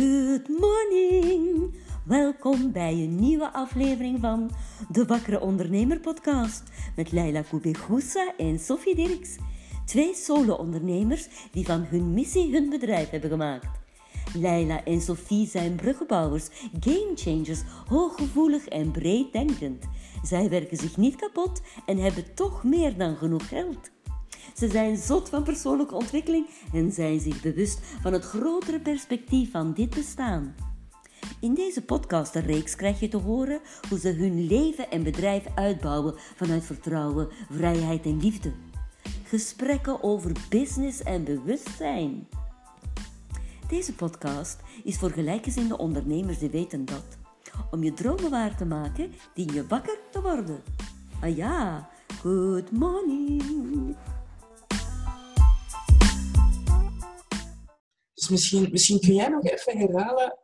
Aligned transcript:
Good 0.00 0.48
morning! 0.48 1.74
Welkom 2.04 2.72
bij 2.72 2.92
een 2.92 3.16
nieuwe 3.16 3.52
aflevering 3.52 4.20
van 4.20 4.50
de 4.88 5.04
Wakkere 5.04 5.40
Ondernemer 5.40 6.00
podcast 6.00 6.62
met 6.96 7.12
Leila 7.12 7.42
Koubegoussa 7.42 8.32
en 8.36 8.58
Sophie 8.58 8.94
Dirks. 8.94 9.36
Twee 9.86 10.14
solo-ondernemers 10.14 11.28
die 11.52 11.64
van 11.64 11.80
hun 11.80 12.14
missie 12.14 12.52
hun 12.52 12.68
bedrijf 12.68 13.10
hebben 13.10 13.30
gemaakt. 13.30 13.66
Leila 14.34 14.84
en 14.84 15.00
Sophie 15.00 15.46
zijn 15.46 15.74
bruggenbouwers, 15.74 16.48
gamechangers, 16.80 17.62
hooggevoelig 17.88 18.66
en 18.68 18.90
breed 18.90 19.32
denkend. 19.32 19.84
Zij 20.22 20.48
werken 20.48 20.76
zich 20.76 20.96
niet 20.96 21.16
kapot 21.16 21.62
en 21.86 21.98
hebben 21.98 22.34
toch 22.34 22.64
meer 22.64 22.96
dan 22.96 23.16
genoeg 23.16 23.48
geld. 23.48 23.90
Ze 24.56 24.68
zijn 24.68 24.96
zot 24.96 25.28
van 25.28 25.42
persoonlijke 25.42 25.94
ontwikkeling 25.94 26.46
en 26.72 26.92
zijn 26.92 27.20
zich 27.20 27.42
bewust 27.42 27.78
van 28.02 28.12
het 28.12 28.24
grotere 28.24 28.80
perspectief 28.80 29.50
van 29.50 29.72
dit 29.72 29.90
bestaan. 29.90 30.54
In 31.40 31.54
deze 31.54 31.82
podcastreeks 31.82 32.76
krijg 32.76 33.00
je 33.00 33.08
te 33.08 33.16
horen 33.16 33.60
hoe 33.88 33.98
ze 33.98 34.08
hun 34.08 34.46
leven 34.46 34.90
en 34.90 35.02
bedrijf 35.02 35.44
uitbouwen 35.54 36.14
vanuit 36.36 36.64
vertrouwen, 36.64 37.28
vrijheid 37.50 38.04
en 38.04 38.20
liefde. 38.20 38.52
Gesprekken 39.24 40.02
over 40.02 40.32
business 40.48 41.02
en 41.02 41.24
bewustzijn. 41.24 42.28
Deze 43.68 43.94
podcast 43.94 44.60
is 44.84 44.96
voor 44.96 45.10
gelijkgezinde 45.10 45.78
ondernemers 45.78 46.38
die 46.38 46.50
weten 46.50 46.84
dat. 46.84 47.18
Om 47.70 47.82
je 47.82 47.92
dromen 47.92 48.30
waar 48.30 48.56
te 48.56 48.64
maken, 48.64 49.12
dien 49.34 49.52
je 49.52 49.66
wakker 49.66 49.98
te 50.10 50.20
worden. 50.20 50.62
Ah 51.20 51.36
ja, 51.36 51.88
good 52.22 52.70
morning. 52.70 53.96
Dus 58.20 58.28
misschien, 58.28 58.70
misschien 58.70 59.00
kun 59.00 59.14
jij 59.14 59.28
nog 59.28 59.44
even 59.44 59.78
herhalen 59.78 60.38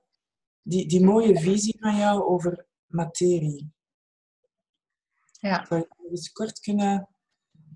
die, 0.63 0.87
die 0.89 1.05
mooie 1.05 1.39
visie 1.39 1.77
van 1.79 1.97
jou 1.97 2.23
over 2.23 2.67
materie. 2.87 3.73
Ja. 5.41 5.65
Zou 5.65 5.81
je 5.81 5.87
dat 5.89 6.11
eens 6.11 6.33
kort 6.33 6.61
kunnen 6.61 7.09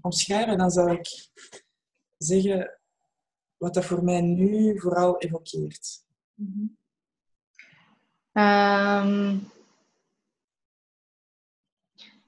omschrijven? 0.00 0.58
Dan 0.58 0.70
zou 0.70 0.90
ik 0.90 1.28
zeggen 2.16 2.80
wat 3.56 3.74
dat 3.74 3.84
voor 3.84 4.04
mij 4.04 4.20
nu 4.20 4.80
vooral 4.80 5.18
evokeert. 5.18 6.04
Ehm, 8.32 9.38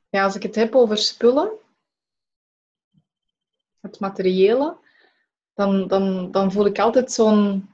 ja, 0.09 0.25
als 0.25 0.34
ik 0.34 0.43
het 0.43 0.55
heb 0.55 0.75
over 0.75 0.98
spullen, 0.98 1.59
het 3.81 4.00
materiële, 4.00 4.81
dan, 5.55 5.89
dan, 5.89 6.31
dan 6.31 6.53
voel 6.53 6.67
ik 6.67 6.78
altijd 6.78 7.12
zo'n. 7.12 7.70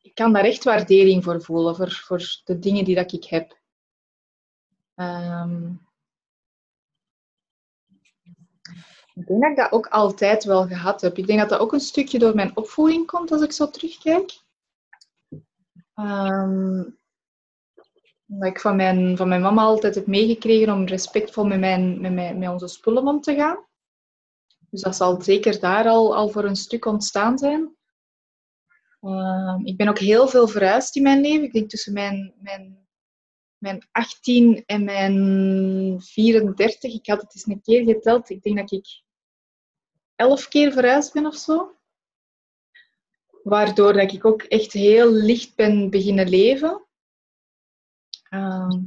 Ik 0.00 0.14
kan 0.14 0.32
daar 0.32 0.44
echt 0.44 0.64
waardering 0.64 1.24
voor 1.24 1.42
voelen, 1.42 1.76
voor, 1.76 1.90
voor 1.90 2.40
de 2.44 2.58
dingen 2.58 2.84
die 2.84 2.94
dat 2.94 3.12
ik 3.12 3.24
heb. 3.24 3.60
Ehm, 4.94 5.72
ik 9.14 9.26
denk 9.26 9.40
dat 9.40 9.50
ik 9.50 9.56
dat 9.56 9.72
ook 9.72 9.86
altijd 9.86 10.44
wel 10.44 10.66
gehad 10.66 11.00
heb. 11.00 11.18
Ik 11.18 11.26
denk 11.26 11.38
dat 11.40 11.48
dat 11.48 11.60
ook 11.60 11.72
een 11.72 11.80
stukje 11.80 12.18
door 12.18 12.34
mijn 12.34 12.56
opvoeding 12.56 13.06
komt 13.06 13.32
als 13.32 13.42
ik 13.42 13.52
zo 13.52 13.70
terugkijk. 13.70 14.40
Ehm, 15.94 16.82
dat 18.26 18.48
ik 18.48 18.60
van 18.60 18.76
mijn, 18.76 19.16
van 19.16 19.28
mijn 19.28 19.40
mama 19.40 19.62
altijd 19.62 19.94
heb 19.94 20.06
meegekregen 20.06 20.72
om 20.72 20.84
respectvol 20.84 21.44
met, 21.44 21.60
mijn, 21.60 22.00
met, 22.00 22.12
mijn, 22.12 22.38
met 22.38 22.48
onze 22.48 22.68
spullen 22.68 23.06
om 23.06 23.20
te 23.20 23.34
gaan. 23.34 23.66
Dus 24.72 24.80
dat 24.80 24.96
zal 24.96 25.22
zeker 25.22 25.60
daar 25.60 25.88
al, 25.88 26.16
al 26.16 26.28
voor 26.28 26.44
een 26.44 26.56
stuk 26.56 26.84
ontstaan 26.84 27.38
zijn. 27.38 27.76
Ehm, 29.00 29.66
ik 29.66 29.76
ben 29.76 29.88
ook 29.88 29.98
heel 29.98 30.28
veel 30.28 30.48
verhuisd 30.48 30.96
in 30.96 31.02
mijn 31.02 31.20
leven. 31.20 31.44
Ik 31.44 31.52
denk 31.52 31.70
tussen 31.70 31.92
mijn, 31.92 32.34
mijn, 32.38 32.88
mijn 33.58 33.88
18 33.90 34.62
en 34.66 34.84
mijn 34.84 36.00
34. 36.02 36.94
Ik 36.94 37.06
had 37.06 37.20
het 37.20 37.34
eens 37.34 37.46
een 37.46 37.62
keer 37.62 37.84
geteld. 37.84 38.30
Ik 38.30 38.42
denk 38.42 38.56
dat 38.58 38.72
ik 38.72 39.02
11 40.16 40.48
keer 40.48 40.72
verhuisd 40.72 41.12
ben 41.12 41.26
of 41.26 41.36
zo. 41.36 41.76
Waardoor 43.42 43.92
dat 43.92 44.12
ik 44.12 44.24
ook 44.24 44.42
echt 44.42 44.72
heel 44.72 45.12
licht 45.12 45.56
ben 45.56 45.90
beginnen 45.90 46.28
leven. 46.28 46.86
Ehm, 48.28 48.80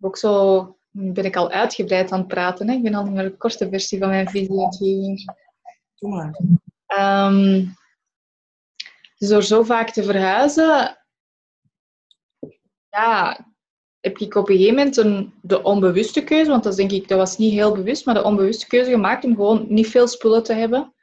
ook 0.00 0.16
zo 0.16 0.77
ben 0.90 1.24
ik 1.24 1.36
al 1.36 1.50
uitgebreid 1.50 2.12
aan 2.12 2.18
het 2.18 2.28
praten. 2.28 2.68
Hè? 2.68 2.74
Ik 2.74 2.82
ben 2.82 2.94
al 2.94 3.04
meer 3.04 3.22
de 3.22 3.36
korte 3.36 3.68
versie 3.68 3.98
van 3.98 4.08
mijn 4.08 4.28
visie 4.28 4.60
aan 4.60 4.66
het. 4.66 4.78
Doe 5.94 6.10
maar. 6.10 6.40
Ehm, 6.86 7.66
dus 9.18 9.28
door 9.28 9.42
zo 9.42 9.62
vaak 9.62 9.90
te 9.90 10.02
verhuizen, 10.02 10.98
ja, 12.88 13.46
heb 14.00 14.18
ik 14.18 14.34
op 14.34 14.48
een 14.48 14.56
gegeven 14.56 14.76
moment 14.76 14.96
een, 14.96 15.34
de 15.42 15.62
onbewuste 15.62 16.24
keuze, 16.24 16.50
want 16.50 16.64
dat 16.64 16.76
denk 16.76 16.90
ik, 16.90 17.08
dat 17.08 17.18
was 17.18 17.38
niet 17.38 17.52
heel 17.52 17.74
bewust, 17.74 18.06
maar 18.06 18.14
de 18.14 18.22
onbewuste 18.22 18.66
keuze 18.66 18.90
gemaakt 18.90 19.24
om 19.24 19.34
gewoon 19.34 19.66
niet 19.68 19.88
veel 19.88 20.08
spullen 20.08 20.42
te 20.42 20.52
hebben. 20.52 20.94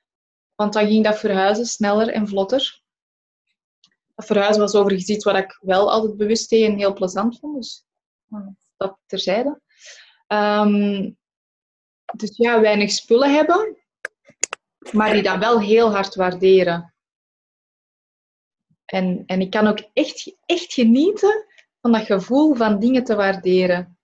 Want 0.56 0.74
dan 0.74 0.88
ging 0.88 1.04
dat 1.04 1.20
verhuizen 1.20 1.66
sneller 1.66 2.10
en 2.10 2.28
vlotter. 2.28 2.82
Dat 4.16 4.26
verhuizen 4.26 4.62
was 4.62 4.76
overigens 4.76 5.10
iets 5.10 5.24
wat 5.24 5.36
ik 5.36 5.58
wel 5.62 5.92
altijd 5.92 6.18
bewust 6.18 6.50
deed 6.50 6.66
en 6.66 6.78
heel 6.78 6.94
plezant 6.94 7.40
vond. 7.40 7.56
Dus 7.56 7.86
dat 8.78 8.98
terzijde. 9.06 9.62
Ehm, 10.28 11.12
dus 12.16 12.38
ja, 12.38 12.62
weinig 12.62 12.92
spullen 12.92 13.34
hebben, 13.34 13.78
maar 14.92 15.14
die 15.14 15.24
dat 15.24 15.38
wel 15.38 15.60
heel 15.60 15.92
hard 15.92 16.16
waarderen. 16.16 16.94
En, 18.86 19.24
en 19.26 19.42
ik 19.42 19.50
kan 19.50 19.68
ook 19.68 19.90
echt, 19.94 20.36
echt 20.46 20.74
genieten 20.74 21.46
van 21.82 21.92
dat 21.92 22.06
gevoel 22.06 22.56
van 22.56 22.80
dingen 22.80 23.04
te 23.04 23.16
waarderen. 23.16 23.98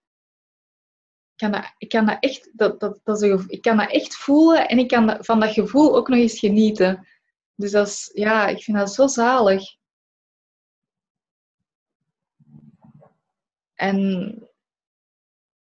Ik 1.36 1.50
kan 1.50 1.52
dat, 1.52 1.74
kan 1.88 2.06
dat, 2.06 2.18
echt, 2.20 2.50
dat, 2.54 2.80
dat, 2.80 3.46
ik 3.48 3.62
kan 3.62 3.78
dat 3.78 3.92
echt 3.92 4.16
voelen 4.16 4.68
en 4.68 4.80
ik 4.80 4.88
kan 4.88 5.18
van 5.24 5.40
dat 5.40 5.54
gevoel 5.54 5.96
ook 5.96 6.08
nog 6.08 6.20
eens 6.20 6.40
genieten. 6.40 7.08
Dus 7.56 7.72
dat 7.72 7.88
is, 7.88 8.12
ja, 8.14 8.48
ik 8.48 8.64
vind 8.64 8.78
dat 8.78 8.94
zo 8.94 9.08
zalig. 9.08 9.64
En 13.74 14.51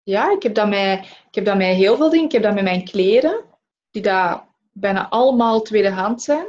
ja, 0.09 0.31
ik 0.31 0.43
heb 0.43 0.53
dat 0.53 0.69
met, 0.69 0.99
ik 1.27 1.35
heb 1.35 1.45
dat 1.45 1.57
met 1.57 1.75
heel 1.75 1.97
veel 1.97 2.09
dingen. 2.09 2.25
Ik 2.25 2.31
heb 2.31 2.43
dat 2.43 2.53
met 2.53 2.63
mijn 2.63 2.83
kleren, 2.83 3.43
die 3.91 4.01
daar 4.01 4.47
bijna 4.71 5.09
allemaal 5.09 5.61
tweedehands 5.61 6.23
zijn. 6.25 6.45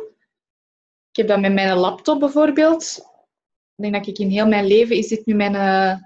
Ik 1.10 1.16
heb 1.16 1.28
dat 1.28 1.40
met 1.40 1.52
mijn 1.52 1.76
laptop 1.76 2.20
bijvoorbeeld. 2.20 2.98
Ik 3.76 3.82
denk 3.82 3.94
dat 3.94 4.06
ik 4.06 4.18
in 4.18 4.30
heel 4.30 4.46
mijn 4.46 4.66
leven 4.66 4.96
is 4.96 5.08
dit 5.08 5.26
nu 5.26 5.34
mijn, 5.34 5.54
eh, 5.54 5.96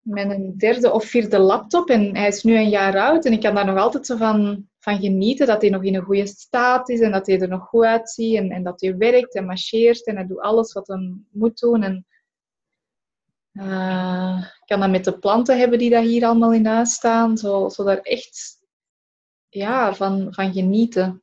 mijn 0.00 0.56
derde 0.56 0.92
of 0.92 1.04
vierde 1.04 1.38
laptop. 1.38 1.90
En 1.90 2.16
hij 2.16 2.28
is 2.28 2.42
nu 2.42 2.56
een 2.56 2.68
jaar 2.68 2.98
oud. 2.98 3.24
En 3.24 3.32
ik 3.32 3.40
kan 3.40 3.54
daar 3.54 3.66
nog 3.66 3.78
altijd 3.78 4.06
zo 4.06 4.16
van, 4.16 4.68
van 4.78 4.98
genieten 4.98 5.46
dat 5.46 5.60
hij 5.60 5.70
nog 5.70 5.82
in 5.82 5.94
een 5.94 6.02
goede 6.02 6.26
staat 6.26 6.88
is. 6.88 7.00
En 7.00 7.12
dat 7.12 7.26
hij 7.26 7.40
er 7.40 7.48
nog 7.48 7.68
goed 7.68 7.84
uitziet. 7.84 8.36
En, 8.36 8.50
en 8.50 8.62
dat 8.62 8.80
hij 8.80 8.96
werkt 8.96 9.34
en 9.34 9.44
marcheert. 9.44 10.06
En 10.06 10.16
hij 10.16 10.26
doet 10.26 10.40
alles 10.40 10.72
wat 10.72 10.86
hij 10.86 11.14
moet 11.30 11.58
doen. 11.58 11.82
En, 11.82 12.06
ik 13.56 14.62
kan 14.66 14.80
dat 14.80 14.90
met 14.90 15.04
de 15.04 15.18
planten 15.18 15.58
hebben 15.58 15.78
die 15.78 15.90
dat 15.90 16.04
hier 16.04 16.24
allemaal 16.26 16.52
in 16.52 16.86
staan. 16.86 17.38
Zo, 17.38 17.68
zo 17.68 17.84
daar 17.84 17.98
echt 17.98 18.58
ja, 19.48 19.94
van, 19.94 20.34
van 20.34 20.52
genieten. 20.52 21.22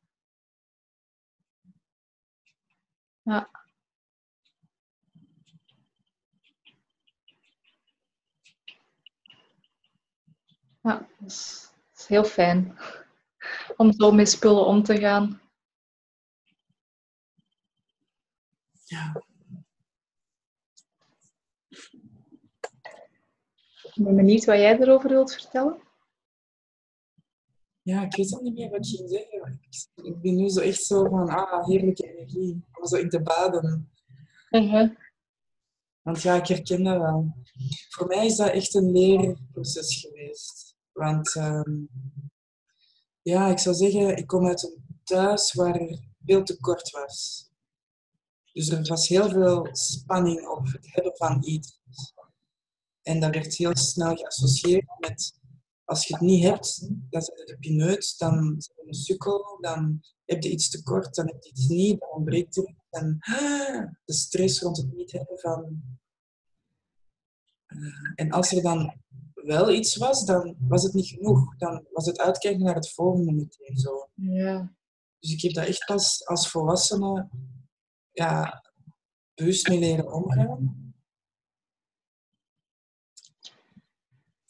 Ja. 3.21 3.49
Ja, 10.81 11.07
is, 11.25 11.69
dat 11.91 11.99
is 11.99 12.07
heel 12.07 12.23
fijn 12.23 12.77
om 13.77 13.93
zo 13.93 14.11
met 14.11 14.29
spullen 14.29 14.65
om 14.65 14.83
te 14.83 14.97
gaan. 14.97 15.41
Ja. 18.85 19.23
Ik 23.93 24.03
ben 24.03 24.15
benieuwd 24.15 24.45
wat 24.45 24.57
jij 24.57 24.79
erover 24.79 25.09
wilt 25.09 25.33
vertellen. 25.33 25.81
ja, 27.81 28.05
ik 28.05 28.15
weet 28.15 28.35
ook 28.35 28.41
niet 28.41 28.53
meer 28.53 28.69
wat 28.69 28.89
je 28.89 28.97
ging 28.97 29.09
zeggen. 29.09 29.59
Ik, 29.95 30.21
ben 30.21 30.35
nu 30.35 30.49
zo 30.49 30.59
echt 30.59 30.83
zo 30.83 31.09
van, 31.09 31.29
ah, 31.29 31.65
heerlijke 31.65 32.13
energie. 32.13 32.65
Om 32.79 32.87
zo 32.87 32.95
in 32.95 33.09
te 33.09 33.21
baden. 33.21 33.91
Want 36.01 36.21
ja, 36.21 36.35
ik 36.35 36.47
herken 36.47 36.83
dat 36.83 36.97
wel. 36.97 37.35
Voor 37.89 38.07
mij 38.07 38.25
is 38.25 38.35
dat 38.35 38.49
echt 38.49 38.73
een 38.73 38.91
leerproces 38.91 39.99
geweest. 39.99 40.75
Want 40.91 41.35
ehm, 41.35 41.71
ja, 43.21 43.47
ik 43.47 43.59
zou 43.59 43.75
zeggen, 43.75 44.17
ik 44.17 44.27
kom 44.27 44.47
uit 44.47 44.63
een 44.63 44.83
thuis 45.03 45.53
waar 45.53 45.75
er 45.75 45.99
veel 46.25 46.43
tekort 46.43 46.89
was. 46.89 47.49
Dus 48.53 48.69
er 48.69 48.87
was 48.87 49.07
heel 49.07 49.29
veel 49.29 49.67
spanning 49.71 50.47
op 50.47 50.65
het 50.65 50.93
hebben 50.93 51.15
van 51.15 51.43
iets. 51.43 51.81
En 53.03 53.19
dat 53.19 53.33
werd 53.33 53.55
heel 53.55 53.77
snel 53.77 54.15
geassocieerd 54.15 54.85
met 54.99 55.41
als 55.85 56.07
je 56.07 56.13
het 56.13 56.23
niet 56.23 56.43
hebt, 56.43 56.89
dan 57.09 57.21
zit 57.21 57.37
je 57.37 57.45
de 57.45 57.57
pineut, 57.57 58.17
dan 58.17 58.55
je 58.57 58.87
een 58.87 58.93
sukkel, 58.93 59.57
dan 59.61 60.01
heb 60.25 60.43
je 60.43 60.49
iets 60.49 60.69
tekort, 60.69 61.15
dan 61.15 61.27
heb 61.27 61.43
je 61.43 61.49
iets 61.49 61.67
niet, 61.67 61.99
dan 61.99 62.09
ontbreekt 62.09 62.57
er 62.57 62.75
En 62.89 63.17
de 64.05 64.13
stress 64.13 64.61
rond 64.61 64.77
het 64.77 64.93
niet 64.93 65.11
hebben 65.11 65.39
van... 65.39 65.81
Eh, 67.65 68.11
en 68.15 68.31
als 68.31 68.51
er 68.51 68.61
dan 68.61 69.01
wel 69.33 69.71
iets 69.71 69.95
was, 69.95 70.25
dan 70.25 70.55
was 70.59 70.83
het 70.83 70.93
niet 70.93 71.07
genoeg. 71.07 71.57
Dan 71.57 71.85
was 71.91 72.05
het 72.05 72.19
uitkijken 72.19 72.63
naar 72.63 72.75
het 72.75 72.91
volgende 72.91 73.31
meteen 73.31 73.77
zo. 73.77 74.09
Ja. 74.13 74.75
Dus 75.19 75.31
ik 75.31 75.41
heb 75.41 75.53
dat 75.53 75.65
echt 75.65 75.85
pas 75.85 76.25
als 76.27 76.49
volwassene 76.49 77.29
ja, 78.11 78.63
bewust 79.33 79.67
mee 79.67 79.79
leren 79.79 80.13
omgaan. 80.13 80.82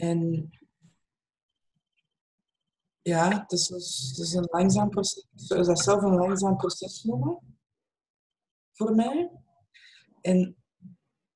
En 0.04 0.50
ja, 3.02 3.40
het 3.42 3.52
is, 3.52 3.68
het 3.68 4.18
is 4.18 4.34
een 4.34 4.48
langzaam 4.52 4.90
proces. 4.90 5.28
Ik 5.36 5.40
zou 5.40 5.64
dat 5.64 5.80
zelf 5.80 6.02
een 6.02 6.16
langzaam 6.16 6.58
proces 6.58 7.04
noemen. 7.04 7.58
Voor 8.72 8.96
mij. 8.96 9.32
En 10.22 10.56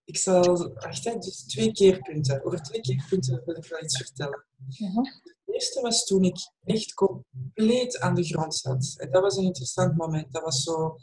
ik 0.04 0.18
zal... 0.18 0.74
Wacht, 0.74 1.04
hè, 1.04 1.18
dus 1.18 1.44
twee 1.44 1.72
keerpunten. 1.72 2.46
Over 2.46 2.62
twee 2.62 2.82
keerpunten 2.82 3.42
wil 3.46 3.56
ik 3.56 3.66
wel 3.66 3.84
iets 3.84 3.98
vertellen. 3.98 4.46
Mhm. 4.78 5.02
De 5.46 5.54
eerste 5.54 5.82
was 5.82 6.06
toen 6.06 6.24
ik 6.24 6.38
echt 6.64 6.94
compleet 6.94 8.00
aan 8.00 8.16
de 8.16 8.24
grond 8.24 8.56
zat. 8.56 8.96
En 8.98 9.12
dat 9.12 9.22
was 9.22 9.38
een 9.38 9.44
interessant 9.44 9.98
moment. 9.98 10.32
Dat 10.32 10.44
was 10.44 10.64
zo... 10.64 10.98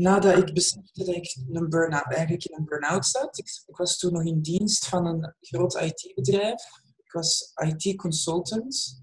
Nadat 0.00 0.38
ik 0.38 0.54
besefte 0.54 1.04
dat 1.04 1.14
ik 1.14 1.36
een 1.48 1.68
burn-out, 1.68 2.12
eigenlijk 2.12 2.44
in 2.44 2.58
een 2.58 2.64
burn-out 2.64 3.06
zat. 3.06 3.38
Ik, 3.38 3.62
ik 3.66 3.76
was 3.76 3.98
toen 3.98 4.12
nog 4.12 4.24
in 4.24 4.40
dienst 4.40 4.86
van 4.86 5.06
een 5.06 5.34
groot 5.40 5.74
IT-bedrijf. 5.74 6.62
Ik 6.96 7.12
was 7.12 7.52
IT-consultant. 7.54 9.00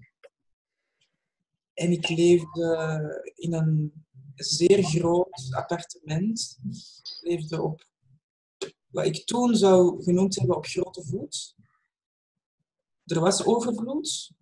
En 1.74 1.92
ik 1.92 2.08
leefde 2.08 3.32
in 3.34 3.52
een 3.52 3.92
zeer 4.34 4.84
groot 4.84 5.48
appartement. 5.50 6.58
Ik 7.02 7.18
leefde 7.20 7.62
op 7.62 7.84
wat 8.86 9.06
ik 9.06 9.26
toen 9.26 9.54
zou 9.54 10.02
genoemd 10.02 10.36
hebben 10.36 10.56
op 10.56 10.66
grote 10.66 11.04
voet. 11.04 11.54
Er 13.04 13.20
was 13.20 13.44
overvloed, 13.44 14.32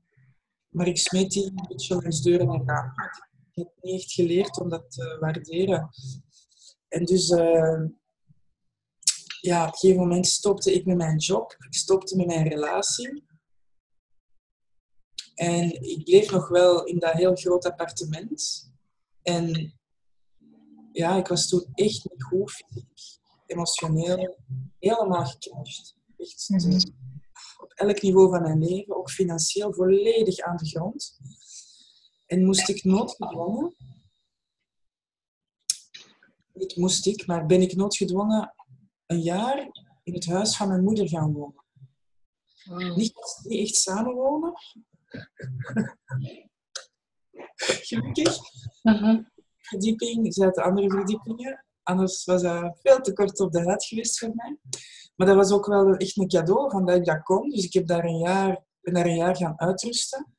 maar 0.69 0.87
ik 0.87 0.99
smeet 0.99 1.31
die 1.31 1.45
een 1.45 1.67
beetje 1.69 1.95
langs 1.95 2.23
deuren 2.23 2.49
en 2.49 2.67
ramen. 2.67 3.11
Ik 3.51 3.65
heb 3.65 3.73
niet 3.81 4.01
echt 4.01 4.13
geleerd 4.13 4.61
om 4.61 4.69
dat 4.69 4.91
te 4.91 5.17
waarderen. 5.21 5.91
En 6.89 7.05
dus, 7.05 7.31
uh, 7.31 7.85
ja, 9.41 9.67
op 9.67 9.73
een 9.73 9.79
gegeven 9.79 10.01
moment 10.01 10.27
stopte 10.27 10.75
ik 10.75 10.87
met 10.87 10.97
mijn 10.97 11.17
job. 11.17 11.57
Ik 11.59 11.75
stopte 11.75 12.17
met 12.17 12.27
mijn 12.27 12.49
relatie. 12.49 13.25
En 15.35 15.83
ik 15.83 16.05
bleef 16.05 16.31
nog 16.31 16.49
wel 16.49 16.85
in 16.85 16.99
dat 16.99 17.13
heel 17.13 17.35
groot 17.35 17.65
appartement. 17.65 18.71
En 19.23 19.75
ja, 20.93 21.17
ik 21.17 21.27
was 21.27 21.49
toen 21.49 21.67
echt 21.75 22.11
niet 22.11 22.23
goed 22.23 22.51
fysiek, 22.51 23.21
emotioneel, 23.47 24.39
helemaal 24.79 25.25
gecrashed. 25.25 25.97
Echt 26.17 26.49
mm 26.49 26.59
-hmm. 26.59 26.81
op 27.63 27.73
elk 27.73 28.03
niveau 28.03 28.31
van 28.31 28.43
mijn 28.43 28.59
leven, 28.59 28.97
ook 28.97 29.11
financieel, 29.11 29.73
volledig 29.73 30.39
aan 30.39 30.57
de 30.57 30.67
grond. 30.67 31.19
En 32.27 32.45
moest 32.45 32.69
ik 32.69 32.85
noodgedwongen, 32.85 33.75
niet 36.57 36.77
moest 36.77 37.07
ik, 37.07 37.27
maar 37.27 37.47
ben 37.47 37.61
ik 37.61 37.77
noodgedwongen 37.77 38.55
een 39.07 39.21
jaar 39.21 39.69
in 40.03 40.15
het 40.15 40.27
huis 40.27 40.57
van 40.57 40.69
mijn 40.69 40.85
moeder 40.85 41.09
gaan 41.09 41.33
wonen. 41.33 41.65
Wow. 42.65 42.97
Niet, 42.97 43.15
niet 43.43 43.61
echt 43.61 43.77
samenwonen, 43.77 44.53
Gelukkig. 47.89 48.39
Uh 48.83 49.01
-huh. 49.01 49.25
Verdieping, 49.57 50.35
zaten 50.35 50.63
andere 50.63 50.91
verdiepingen. 50.91 51.65
Anders 51.83 52.25
was 52.25 52.43
dat 52.43 52.79
veel 52.83 53.01
te 53.01 53.13
kort 53.13 53.41
op 53.41 53.53
de 53.53 53.65
huid 53.65 53.85
geweest 53.85 54.19
voor 54.19 54.33
mij. 54.35 54.59
Maar 55.17 55.27
dat 55.27 55.37
was 55.37 55.53
ook 55.53 55.67
wel 55.67 55.95
echt 55.95 56.17
een 56.17 56.29
cadeau 56.29 56.71
van 56.71 56.87
dat 56.87 56.97
ik 56.97 57.05
dat 57.05 57.23
kon. 57.23 57.51
Dus 57.51 57.65
ik 57.65 57.73
heb 57.73 57.87
daar 57.87 58.05
een 58.05 58.19
jaar, 58.19 58.65
ben 58.81 58.95
daar 58.95 59.07
een 59.07 59.17
jaar 59.17 59.37
gaan 59.37 59.61
uitrusten. 59.61 60.37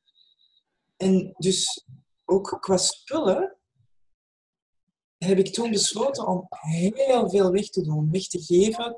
En 0.96 1.34
dus 1.38 1.86
ook 2.24 2.58
qua 2.60 2.76
spullen 2.76 3.57
heb 5.18 5.38
ik 5.38 5.52
toen 5.52 5.70
besloten 5.70 6.26
om 6.26 6.46
heel 6.48 7.30
veel 7.30 7.50
weg 7.50 7.68
te 7.68 7.82
doen. 7.82 8.10
Weg 8.10 8.26
te 8.26 8.42
geven, 8.42 8.94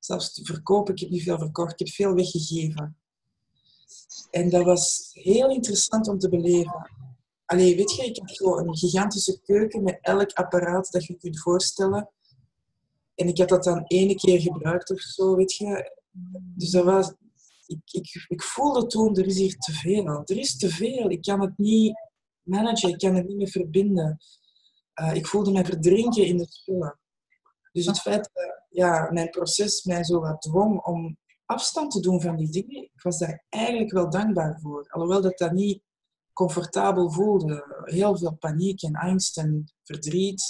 zelfs 0.00 0.32
te 0.32 0.44
verkopen. 0.44 0.94
Ik 0.94 1.00
heb 1.00 1.10
niet 1.10 1.22
veel 1.22 1.38
verkocht, 1.38 1.72
ik 1.72 1.78
heb 1.78 1.88
veel 1.88 2.14
weggegeven. 2.14 2.96
En 4.30 4.50
dat 4.50 4.64
was 4.64 5.10
heel 5.12 5.50
interessant 5.50 6.08
om 6.08 6.18
te 6.18 6.28
beleven. 6.28 6.90
Allee, 7.44 7.76
weet 7.76 7.92
je, 7.92 8.04
ik 8.04 8.16
heb 8.16 8.28
gewoon 8.28 8.68
een 8.68 8.76
gigantische 8.76 9.40
keuken 9.40 9.82
met 9.82 9.98
elk 10.00 10.32
apparaat 10.32 10.90
dat 10.90 11.04
je 11.04 11.16
kunt 11.16 11.40
voorstellen. 11.40 12.10
En 13.14 13.28
ik 13.28 13.38
had 13.38 13.48
dat 13.48 13.64
dan 13.64 13.84
ene 13.86 14.14
keer 14.14 14.40
gebruikt 14.40 14.90
of 14.90 15.00
zo, 15.00 15.36
weet 15.36 15.54
je. 15.54 15.92
Dus 16.56 16.70
dat 16.70 16.84
was... 16.84 17.14
Ik, 17.66 17.80
ik, 17.90 18.26
ik 18.28 18.42
voelde 18.42 18.86
toen, 18.86 19.16
er 19.16 19.26
is 19.26 19.38
hier 19.38 19.56
te 19.56 19.72
veel. 19.72 20.22
Er 20.24 20.38
is 20.38 20.56
te 20.56 20.68
veel. 20.68 21.10
Ik 21.10 21.22
kan 21.22 21.40
het 21.40 21.58
niet 21.58 21.94
managen. 22.42 22.88
Ik 22.88 22.98
kan 22.98 23.14
het 23.14 23.26
niet 23.26 23.36
meer 23.36 23.48
verbinden. 23.48 24.18
Uh, 25.00 25.14
ik 25.14 25.26
voelde 25.26 25.52
mij 25.52 25.64
verdrinken 25.64 26.26
in 26.26 26.36
de 26.36 26.46
spullen. 26.48 26.98
Dus 27.72 27.86
het 27.86 28.00
feit 28.00 28.30
dat 28.32 28.64
ja, 28.68 29.10
mijn 29.12 29.30
proces 29.30 29.84
mij 29.84 30.04
zo 30.04 30.20
wat 30.20 30.42
dwong 30.42 30.84
om 30.84 31.16
afstand 31.44 31.90
te 31.90 32.00
doen 32.00 32.20
van 32.20 32.36
die 32.36 32.50
dingen, 32.50 32.82
ik 32.82 33.02
was 33.02 33.18
daar 33.18 33.44
eigenlijk 33.48 33.92
wel 33.92 34.10
dankbaar 34.10 34.58
voor. 34.60 34.86
Alhoewel 34.88 35.20
dat 35.20 35.38
dat 35.38 35.52
niet 35.52 35.82
comfortabel 36.32 37.10
voelde. 37.10 37.82
Heel 37.84 38.18
veel 38.18 38.34
paniek 38.34 38.82
en 38.82 38.94
angst 38.94 39.38
en 39.38 39.72
verdriet. 39.82 40.42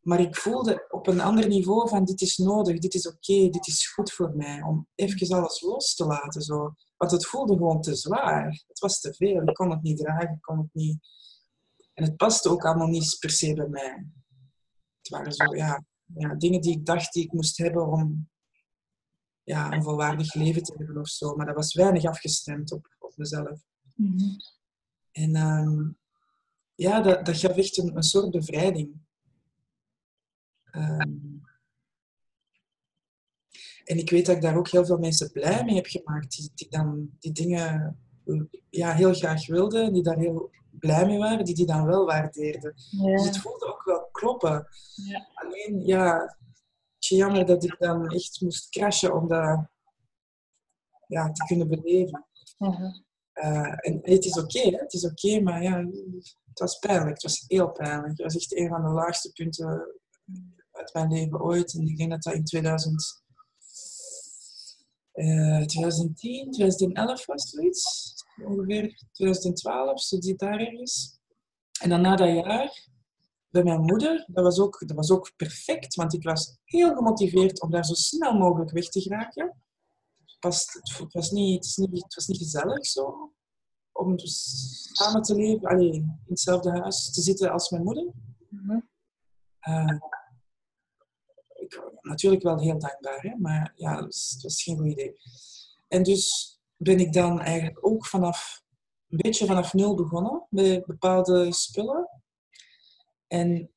Maar 0.00 0.20
ik 0.20 0.36
voelde 0.36 0.86
op 0.88 1.06
een 1.06 1.20
ander 1.20 1.48
niveau 1.48 1.88
van 1.88 2.04
dit 2.04 2.20
is 2.20 2.36
nodig, 2.36 2.78
dit 2.78 2.94
is 2.94 3.08
oké, 3.08 3.48
dit 3.48 3.66
is 3.66 3.92
goed 3.92 4.12
voor 4.12 4.32
mij. 4.36 4.62
Om 4.62 4.86
even 4.94 5.36
alles 5.36 5.60
los 5.60 5.94
te 5.94 6.04
laten. 6.04 6.42
Zo. 6.42 6.74
Want 6.96 7.10
het 7.10 7.26
voelde 7.26 7.56
gewoon 7.56 7.80
te 7.80 7.94
zwaar. 7.94 8.64
Het 8.68 8.78
was 8.78 9.00
te 9.00 9.14
veel. 9.14 9.42
Ik 9.42 9.54
kon 9.54 9.70
het 9.70 9.82
niet 9.82 9.98
dragen, 9.98 10.34
ik 10.34 10.42
kon 10.42 10.58
het 10.58 10.70
niet... 10.72 10.98
En 12.00 12.06
het 12.06 12.16
paste 12.16 12.48
ook 12.48 12.64
allemaal 12.64 12.88
niet 12.88 13.16
per 13.18 13.30
se 13.30 13.54
bij 13.54 13.68
mij. 13.68 14.06
Het 14.96 15.08
waren 15.08 15.32
zo, 15.32 15.54
ja, 15.54 15.84
ja 16.14 16.34
dingen 16.34 16.60
die 16.60 16.72
ik 16.72 16.86
dacht 16.86 17.12
die 17.12 17.24
ik 17.24 17.32
moest 17.32 17.58
hebben 17.58 17.86
om 17.86 18.28
ja, 19.42 19.72
een 19.72 19.82
volwaardig 19.82 20.34
leven 20.34 20.62
te 20.62 20.74
hebben 20.76 21.00
of 21.00 21.08
zo. 21.08 21.36
Maar 21.36 21.46
dat 21.46 21.54
was 21.54 21.74
weinig 21.74 22.04
afgestemd 22.04 22.72
op, 22.72 22.96
op 22.98 23.16
mezelf. 23.16 23.62
Mm 23.94 24.18
-hmm. 24.18 24.36
En 25.12 25.36
um, 25.36 25.98
ja, 26.74 27.00
dat, 27.00 27.26
dat 27.26 27.36
gaf 27.36 27.56
echt 27.56 27.78
een, 27.78 27.96
een 27.96 28.02
soort 28.02 28.30
bevrijding. 28.30 29.00
Um, 30.72 31.42
en 33.84 33.98
ik 33.98 34.10
weet 34.10 34.26
dat 34.26 34.36
ik 34.36 34.42
daar 34.42 34.56
ook 34.56 34.68
heel 34.68 34.86
veel 34.86 34.98
mensen 34.98 35.32
blij 35.32 35.64
mee 35.64 35.74
heb 35.74 35.86
gemaakt, 35.86 36.36
die, 36.36 36.50
die 36.54 36.68
dan 36.68 37.10
die 37.18 37.32
dingen 37.32 37.98
ja, 38.70 38.92
heel 38.92 39.14
graag 39.14 39.46
wilden, 39.46 39.92
die 39.92 40.02
daar 40.02 40.18
heel 40.18 40.50
blij 40.70 41.06
mee 41.06 41.18
waren, 41.18 41.44
die 41.44 41.54
die 41.54 41.66
dan 41.66 41.86
wel 41.86 42.06
waardeerden. 42.06 42.74
Ja. 42.90 43.16
Dus 43.16 43.26
het 43.26 43.38
voelde 43.38 43.66
ook 43.66 43.84
wel 43.84 44.08
kloppen. 44.12 44.66
Ja. 44.94 45.28
Alleen, 45.34 45.86
ja, 45.86 46.36
jammer 46.98 47.46
dat 47.46 47.64
ik 47.64 47.76
dan 47.78 48.08
echt 48.08 48.40
moest 48.40 48.68
crashen 48.68 49.14
om 49.14 49.28
dat 49.28 49.68
ja, 51.06 51.32
te 51.32 51.44
kunnen 51.44 51.68
beleven. 51.68 52.26
Uh 52.58 52.76
-huh. 52.76 52.94
uh, 53.34 53.86
en 53.86 53.98
het 54.02 54.24
is 54.24 54.38
oké, 54.38 54.58
okay, 54.58 54.80
het 54.80 54.92
is 54.92 55.04
oké, 55.04 55.26
okay, 55.26 55.40
maar 55.40 55.62
ja, 55.62 55.84
het 56.48 56.58
was 56.58 56.78
pijnlijk. 56.78 57.12
Het 57.12 57.22
was 57.22 57.44
heel 57.46 57.70
pijnlijk. 57.70 58.08
Het 58.08 58.22
was 58.22 58.36
echt 58.36 58.56
een 58.56 58.68
van 58.68 58.82
de 58.82 58.88
laagste 58.88 59.32
punten 59.32 60.00
uit 60.72 60.94
mijn 60.94 61.12
leven 61.12 61.40
ooit. 61.40 61.74
En 61.74 61.86
ik 61.86 61.96
denk 61.96 62.10
dat 62.10 62.22
dat 62.22 62.34
in 62.34 62.44
2000, 62.44 63.22
uh, 65.14 65.64
2010, 65.64 66.50
2011 66.50 67.26
was, 67.26 67.50
zoiets. 67.50 68.14
Ongeveer 68.44 69.02
2012, 69.12 70.00
zo 70.02 70.20
zit 70.20 70.38
daar 70.38 70.60
ergens. 70.60 71.18
En 71.80 71.88
dan 71.88 72.00
na 72.00 72.16
dat 72.16 72.28
jaar 72.28 72.88
bij 73.50 73.62
mijn 73.62 73.80
moeder, 73.80 74.24
dat 74.26 74.44
was, 74.44 74.58
ook, 74.58 74.82
dat 74.86 74.96
was 74.96 75.10
ook 75.10 75.32
perfect, 75.36 75.94
want 75.94 76.14
ik 76.14 76.22
was 76.22 76.58
heel 76.64 76.94
gemotiveerd 76.94 77.60
om 77.60 77.70
daar 77.70 77.84
zo 77.84 77.94
snel 77.94 78.32
mogelijk 78.32 78.70
weg 78.70 78.88
te 78.88 79.00
geraken. 79.00 79.62
Het 80.24 80.36
was, 80.40 80.66
het 80.72 81.12
was, 81.12 81.30
niet, 81.30 81.64
het 81.64 81.76
was 81.76 81.76
niet, 81.76 82.02
het 82.02 82.14
was 82.14 82.26
niet 82.26 82.38
gezellig 82.38 82.86
zo, 82.86 83.32
om 83.92 84.16
dus 84.16 84.88
samen 84.92 85.22
te 85.22 85.34
leven, 85.34 85.68
allee, 85.68 85.92
in 85.92 86.20
hetzelfde 86.26 86.70
huis 86.70 87.12
te 87.12 87.20
zitten 87.20 87.52
als 87.52 87.70
mijn 87.70 87.82
moeder. 87.82 88.12
Mm 88.48 88.68
-hmm. 88.68 88.88
uh, 89.68 89.98
ik, 91.54 91.82
natuurlijk 92.00 92.42
wel 92.42 92.60
heel 92.60 92.78
dankbaar, 92.78 93.20
hè? 93.20 93.36
maar 93.36 93.72
ja, 93.76 93.94
het 93.96 94.04
was, 94.04 94.30
het 94.30 94.42
was 94.42 94.62
geen 94.62 94.76
goed 94.76 94.90
idee. 94.90 95.16
En 95.88 96.02
dus 96.02 96.59
ben 96.82 96.98
ik 96.98 97.12
dan 97.12 97.40
eigenlijk 97.40 97.86
ook 97.86 98.06
vanaf, 98.06 98.62
een 99.08 99.18
beetje 99.22 99.46
vanaf 99.46 99.72
nul 99.72 99.94
begonnen 99.94 100.46
met 100.50 100.86
bepaalde 100.86 101.52
spullen. 101.52 102.08
En 103.26 103.70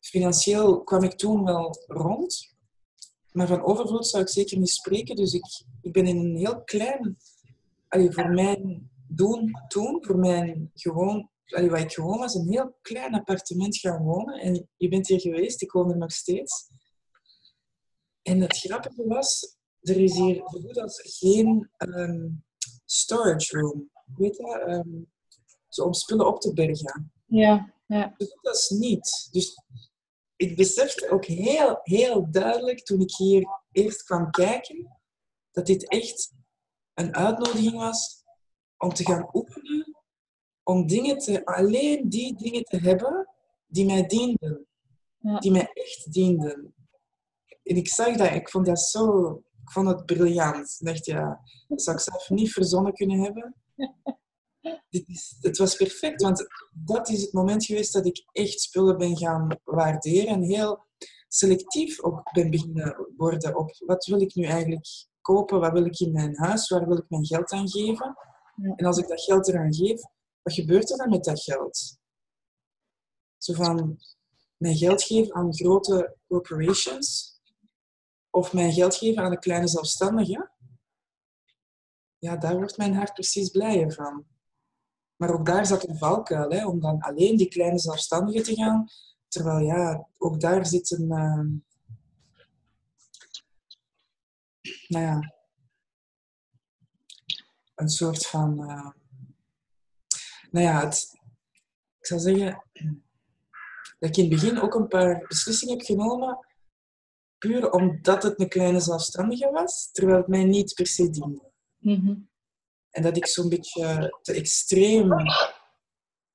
financieel 0.00 0.82
kwam 0.84 1.02
ik 1.02 1.12
toen 1.12 1.44
wel 1.44 1.84
rond. 1.86 2.56
Maar 3.32 3.46
van 3.46 3.62
overvloed 3.62 4.06
zou 4.06 4.22
ik 4.22 4.28
zeker 4.28 4.58
niet 4.58 4.70
spreken. 4.70 5.16
Dus 5.16 5.32
ik, 5.32 5.64
ik 5.80 5.92
ben 5.92 6.06
in 6.06 6.18
een 6.18 6.36
heel 6.36 6.62
klein... 6.62 7.16
Allee, 7.88 8.12
voor 8.12 8.28
mijn 8.28 8.90
doen 9.08 9.52
toen, 9.68 10.04
voor 10.04 10.18
mijn 10.18 10.70
gewoon 10.74 11.30
allee, 11.46 11.70
waar 11.70 11.80
ik 11.80 11.92
gewoon 11.92 12.18
was, 12.18 12.34
een 12.34 12.48
heel 12.48 12.78
klein 12.82 13.14
appartement 13.14 13.76
gaan 13.76 14.02
wonen. 14.02 14.40
En 14.40 14.68
je 14.76 14.88
bent 14.88 15.06
hier 15.06 15.20
geweest, 15.20 15.62
ik 15.62 15.72
woon 15.72 15.90
er 15.90 15.96
nog 15.96 16.12
steeds. 16.12 16.68
En 18.22 18.40
het 18.40 18.56
grappige 18.56 19.06
was, 19.06 19.53
er 19.84 19.96
is 19.96 20.16
hier 20.16 20.34
zo 20.34 20.44
goed 20.44 20.78
als 20.78 21.00
geen 21.18 21.70
ehm, 21.76 22.28
storage 22.84 23.58
room. 23.58 23.90
Weet 24.16 24.36
je, 24.36 24.58
ehm, 24.58 25.02
zo 25.68 25.82
om 25.84 25.92
spullen 25.92 26.26
op 26.26 26.40
te 26.40 26.52
bergen. 26.52 27.12
Ja, 27.26 27.74
ja. 27.86 28.14
Zo 28.16 28.26
goed 28.26 28.48
als 28.48 28.70
niet. 28.70 29.28
Dus 29.30 29.62
ik 30.36 30.56
besefte 30.56 31.10
ook 31.10 31.24
heel, 31.24 31.78
heel 31.82 32.30
duidelijk 32.30 32.84
toen 32.84 33.00
ik 33.00 33.16
hier 33.16 33.48
eerst 33.72 34.02
kwam 34.02 34.30
kijken, 34.30 34.98
dat 35.50 35.66
dit 35.66 35.88
echt 35.88 36.32
een 36.94 37.14
uitnodiging 37.14 37.76
was 37.76 38.24
om 38.78 38.94
te 38.94 39.04
gaan 39.04 39.28
oefenen, 39.32 39.96
om 40.62 40.86
dingen 40.86 41.18
te, 41.18 41.44
alleen 41.44 42.08
die 42.08 42.36
dingen 42.36 42.64
te 42.64 42.76
hebben 42.76 43.28
die 43.66 43.86
mij 43.86 44.06
dienden. 44.06 44.66
Ja. 45.18 45.38
Die 45.38 45.50
mij 45.50 45.70
echt 45.72 46.12
dienden. 46.12 46.74
En 47.62 47.76
ik 47.76 47.88
zag 47.88 48.16
dat, 48.16 48.32
ik 48.32 48.48
vond 48.48 48.66
dat 48.66 48.80
zo, 48.80 49.42
ik 49.64 49.70
vond 49.70 49.88
het 49.88 50.06
briljant. 50.06 50.76
Ik 50.78 50.86
dacht, 50.86 51.06
ja, 51.06 51.40
dat 51.68 51.82
zou 51.82 51.96
ik 51.96 52.02
zelf 52.02 52.30
niet 52.30 52.52
verzonnen 52.52 52.92
kunnen 52.92 53.20
hebben. 53.20 53.54
Dit 54.88 55.08
is, 55.08 55.36
het 55.40 55.58
was 55.58 55.76
perfect, 55.76 56.22
want 56.22 56.46
dat 56.72 57.08
is 57.08 57.22
het 57.22 57.32
moment 57.32 57.64
geweest 57.64 57.92
dat 57.92 58.06
ik 58.06 58.24
echt 58.32 58.60
spullen 58.60 58.98
ben 58.98 59.16
gaan 59.16 59.60
waarderen 59.64 60.26
en 60.26 60.42
heel 60.42 60.86
selectief 61.28 62.02
ook 62.02 62.32
ben 62.32 62.50
beginnen 62.50 63.08
worden 63.16 63.56
op 63.56 63.74
wat 63.86 64.04
wil 64.04 64.20
ik 64.20 64.34
nu 64.34 64.44
eigenlijk 64.44 64.86
kopen, 65.20 65.60
wat 65.60 65.72
wil 65.72 65.84
ik 65.84 66.00
in 66.00 66.12
mijn 66.12 66.36
huis, 66.36 66.68
waar 66.68 66.86
wil 66.86 66.96
ik 66.96 67.08
mijn 67.08 67.26
geld 67.26 67.52
aan 67.52 67.68
geven. 67.68 68.16
En 68.76 68.86
als 68.86 68.98
ik 68.98 69.08
dat 69.08 69.20
geld 69.20 69.48
eraan 69.48 69.74
geef, 69.74 70.00
wat 70.42 70.54
gebeurt 70.54 70.90
er 70.90 70.96
dan 70.96 71.08
met 71.08 71.24
dat 71.24 71.42
geld? 71.42 71.98
Zo 73.38 73.52
van 73.52 73.98
mijn 74.56 74.76
geld 74.76 75.02
geven 75.02 75.34
aan 75.34 75.54
grote 75.54 76.16
corporations 76.26 77.33
of 78.34 78.52
mijn 78.52 78.72
geld 78.72 78.94
geven 78.94 79.22
aan 79.22 79.30
de 79.30 79.38
kleine 79.38 79.68
zelfstandige. 79.68 80.50
Ja, 82.18 82.36
daar 82.36 82.56
wordt 82.56 82.76
mijn 82.76 82.94
hart 82.94 83.12
precies 83.12 83.50
blijer 83.50 83.92
van. 83.92 84.26
Maar 85.16 85.32
ook 85.32 85.46
daar 85.46 85.66
zat 85.66 85.88
een 85.88 85.98
valkuil, 85.98 86.50
hè, 86.50 86.66
om 86.66 86.80
dan 86.80 87.00
alleen 87.00 87.36
die 87.36 87.48
kleine 87.48 87.78
zelfstandigen 87.78 88.42
te 88.42 88.54
gaan. 88.54 88.88
Terwijl 89.28 89.58
ja, 89.58 90.08
ook 90.18 90.40
daar 90.40 90.66
zit 90.66 90.90
een, 90.90 91.10
ehm, 91.10 91.48
nou 94.88 95.04
ja, 95.04 95.34
een 97.74 97.88
soort 97.88 98.26
van, 98.26 98.68
eh, 98.68 98.90
nou 100.50 100.66
ja, 100.66 100.84
het, 100.84 101.10
ik 101.98 102.06
zou 102.06 102.20
zeggen 102.20 102.64
dat 103.98 104.08
ik 104.08 104.16
in 104.16 104.30
het 104.30 104.40
begin 104.40 104.60
ook 104.60 104.74
een 104.74 104.88
paar 104.88 105.24
beslissingen 105.28 105.76
heb 105.76 105.86
genomen, 105.86 106.46
puur 107.48 107.70
omdat 107.70 108.22
het 108.22 108.40
een 108.40 108.48
kleine 108.48 108.80
zelfstandige 108.80 109.50
was, 109.50 109.88
terwijl 109.92 110.18
het 110.18 110.28
mij 110.28 110.44
niet 110.44 110.74
per 110.74 110.86
se 110.86 111.10
diende. 111.10 111.52
Mhm. 111.78 112.14
En 112.90 113.02
dat 113.02 113.16
ik 113.16 113.26
zo'n 113.26 113.48
beetje 113.48 114.18
te 114.22 114.32
extreem, 114.32 115.12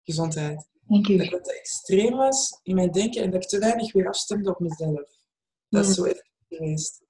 gezondheid, 0.03 0.67
Dank 0.81 1.07
dat 1.07 1.15
u. 1.31 1.41
te 1.41 1.57
extreem 1.59 2.15
was 2.15 2.59
in 2.63 2.75
mijn 2.75 2.91
denken 2.91 3.23
en 3.23 3.31
dat 3.31 3.43
ik 3.43 3.49
te 3.49 3.59
weinig 3.59 3.93
weer 3.93 4.07
afstemde 4.07 4.49
op 4.49 4.59
mezelf. 4.59 5.09
Dat 5.69 5.81
is 5.83 5.87
Mm. 5.87 5.93
zo 5.93 6.03
echt 6.03 6.29
geweest. 6.47 7.01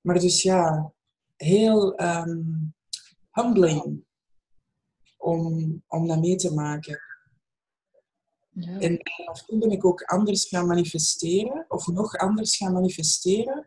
Maar 0.00 0.18
dus 0.18 0.42
ja, 0.42 0.92
heel 1.36 1.94
ehm, 1.96 2.40
humbling 3.30 4.04
om, 5.16 5.82
om 5.88 6.06
dat 6.08 6.20
mee 6.20 6.36
te 6.36 6.54
maken. 6.54 7.00
Ja. 8.54 8.78
En 8.78 9.00
vanaf 9.02 9.42
toen 9.44 9.58
ben 9.58 9.70
ik 9.70 9.84
ook 9.84 10.02
anders 10.02 10.48
gaan 10.48 10.66
manifesteren, 10.66 11.64
of 11.68 11.86
nog 11.86 12.16
anders 12.16 12.56
gaan 12.56 12.72
manifesteren. 12.72 13.66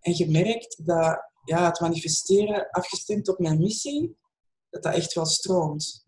En 0.00 0.14
gemerkt 0.14 0.86
dat 0.86 1.30
ja, 1.44 1.66
het 1.66 1.80
manifesteren 1.80 2.70
afgestemd 2.70 3.28
op 3.28 3.38
mijn 3.38 3.58
missie, 3.58 4.16
dat 4.70 4.82
dat 4.82 4.94
echt 4.94 5.12
wel 5.12 5.26
stroomt. 5.26 6.06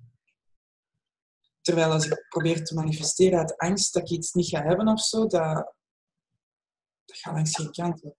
Terwijl 1.61 1.93
als 1.93 2.07
ik 2.07 2.27
probeer 2.29 2.65
te 2.65 2.75
manifesteren 2.75 3.39
uit 3.39 3.57
angst 3.57 3.93
dat 3.93 4.03
ik 4.03 4.11
iets 4.11 4.33
niet 4.33 4.49
ga 4.49 4.63
hebben 4.63 4.89
of 4.89 5.01
zo, 5.01 5.27
dat, 5.27 5.75
dat 7.05 7.17
gaat 7.17 7.35
langs 7.35 7.57
geen 7.57 7.71
kanten. 7.71 8.17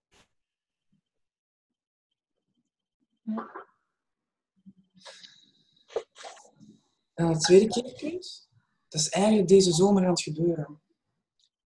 En 7.14 7.26
het 7.26 7.40
tweede 7.40 7.66
keerpunt, 7.68 8.45
dat 8.88 9.00
is 9.00 9.08
eigenlijk 9.08 9.48
deze 9.48 9.72
zomer 9.72 10.02
aan 10.02 10.10
het 10.10 10.22
gebeuren. 10.22 10.80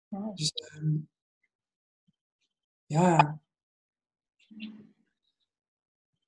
Ja. 0.07 0.31
Dus 0.33 0.51
ehm, 0.51 0.97
ja. 2.85 3.39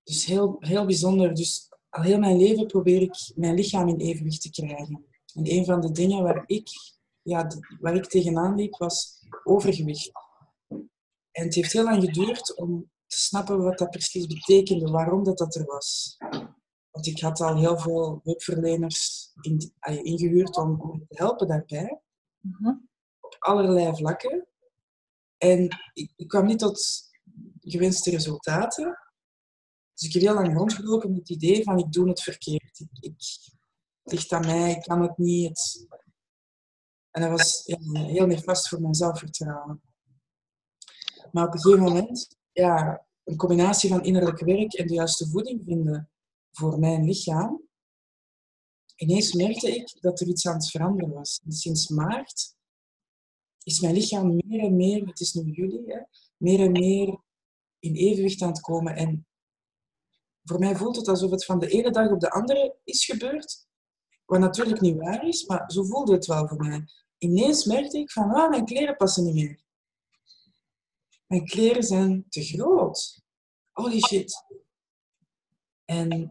Dus 0.03 0.25
heel, 0.25 0.55
heel 0.59 0.85
bijzonder. 0.85 1.33
Dus 1.33 1.69
al 1.89 2.01
heel 2.01 2.19
mijn 2.19 2.37
leven 2.37 2.67
probeer 2.67 3.01
ik 3.01 3.31
mijn 3.35 3.55
lichaam 3.55 3.87
in 3.87 3.97
evenwicht 3.97 4.41
te 4.41 4.49
krijgen. 4.49 5.05
En 5.33 5.51
een 5.51 5.65
van 5.65 5.81
de 5.81 5.91
dingen 5.91 6.23
waar 6.23 6.43
ik, 6.45 6.69
ja, 7.21 7.47
waar 7.79 7.95
ik 7.95 8.05
tegenaan 8.05 8.55
liep, 8.55 8.77
was 8.77 9.25
overgewicht. 9.43 10.11
En 11.31 11.45
het 11.45 11.55
heeft 11.55 11.73
heel 11.73 11.83
lang 11.83 12.03
geduurd 12.03 12.55
om 12.55 12.91
te 13.07 13.17
snappen 13.17 13.63
wat 13.63 13.77
dat 13.77 13.89
precies 13.89 14.27
betekende, 14.27 14.91
waarom 14.91 15.23
dat, 15.23 15.37
dat 15.37 15.55
er 15.55 15.65
was. 15.65 16.17
Want 16.91 17.07
ik 17.07 17.19
had 17.19 17.41
al 17.41 17.57
heel 17.57 17.77
veel 17.77 18.19
hulpverleners 18.23 19.28
in, 19.41 19.73
ingehuurd 20.03 20.57
om, 20.57 21.05
te 21.07 21.15
helpen 21.17 21.47
daarbij 21.47 22.01
Mhm. 22.41 22.75
op 23.19 23.35
allerlei 23.39 23.95
vlakken. 23.95 24.47
En 25.37 25.63
ik, 25.93 26.13
ik 26.15 26.27
kwam 26.27 26.45
niet 26.45 26.59
tot 26.59 27.09
gewenste 27.59 28.09
resultaten. 28.09 28.99
Dus 29.93 30.07
ik 30.07 30.13
heb 30.13 30.21
heel 30.21 30.33
lang 30.33 30.57
rondgelopen 30.57 31.09
met 31.09 31.19
het 31.19 31.29
idee 31.29 31.63
van 31.63 31.77
ik 31.77 31.91
doe 31.91 32.09
het 32.09 32.21
verkeerd. 32.21 32.79
Ik, 32.79 32.89
ik, 32.99 33.13
het 34.03 34.13
ligt 34.13 34.31
aan 34.31 34.45
mij, 34.45 34.71
ik 34.71 34.81
kan 34.81 35.01
het 35.01 35.17
niet. 35.17 35.47
Het... 35.49 35.87
En 37.11 37.21
dat 37.21 37.29
was 37.31 37.63
ja, 37.65 37.77
heel 37.91 38.25
nefast 38.25 38.69
voor 38.69 38.81
mijn 38.81 38.93
zelfvertrouwen. 38.93 39.81
Maar 41.31 41.47
op 41.47 41.53
een 41.53 41.59
gegeven 41.59 41.83
moment, 41.83 42.37
ja, 42.51 43.05
een 43.23 43.37
combinatie 43.37 43.89
van 43.89 44.03
innerlijk 44.03 44.39
werk 44.39 44.73
en 44.73 44.87
de 44.87 44.93
juiste 44.93 45.27
voeding 45.29 45.61
vinden 45.65 46.09
voor 46.51 46.79
mijn 46.79 47.05
lichaam, 47.05 47.68
ineens 48.99 49.33
merkte 49.33 49.75
ik 49.75 50.01
dat 50.01 50.19
er 50.19 50.27
iets 50.27 50.47
aan 50.47 50.53
het 50.53 50.69
veranderen 50.69 51.13
was. 51.13 51.41
Sinds 51.47 51.87
maart 51.87 52.55
is 53.63 53.79
mijn 53.79 53.93
lichaam 53.93 54.35
meer 54.35 54.59
en 54.59 54.75
meer, 54.75 55.05
het 55.05 55.19
is 55.19 55.33
nu 55.33 55.51
juli, 55.51 55.83
hè, 55.85 55.99
meer 56.37 56.59
en 56.59 56.71
meer 56.71 57.19
in 57.79 57.95
evenwicht 57.95 58.41
aan 58.41 58.49
het 58.49 58.61
komen. 58.61 58.95
En 58.95 59.27
voor 60.43 60.59
mij 60.59 60.75
voelt 60.75 60.95
het 60.95 61.07
alsof 61.07 61.31
het 61.31 61.45
van 61.45 61.59
de 61.59 61.67
ene 61.67 61.91
dag 61.91 62.11
op 62.11 62.19
de 62.19 62.31
andere 62.31 62.77
is 62.83 63.05
gebeurd. 63.05 63.67
Wat 64.25 64.39
natuurlijk 64.39 64.81
niet 64.81 64.97
waar 64.97 65.27
is, 65.27 65.45
maar 65.45 65.71
zo 65.71 65.83
voelde 65.83 66.13
het 66.13 66.25
wel 66.25 66.47
voor 66.47 66.57
mij. 66.57 66.83
Ineens 67.17 67.65
merkte 67.65 67.97
ik 67.97 68.11
van, 68.11 68.31
ah, 68.31 68.49
mijn 68.49 68.65
kleren 68.65 68.95
passen 68.95 69.23
niet 69.23 69.33
meer. 69.33 69.63
Mijn 71.27 71.45
kleren 71.45 71.83
zijn 71.83 72.25
te 72.29 72.43
groot. 72.43 73.21
Holy 73.71 73.99
shit. 73.99 74.45
En 75.85 76.11
ik 76.11 76.29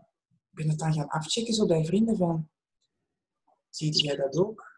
ben 0.51 0.69
het 0.69 0.79
dan 0.79 0.93
gaan 0.93 1.09
afchecken 1.09 1.55
zo 1.55 1.67
bij 1.67 1.85
vrienden 1.85 2.17
van, 2.17 2.51
zie 3.79 4.05
jij 4.05 4.17
dat 4.17 4.37
ook? 4.37 4.77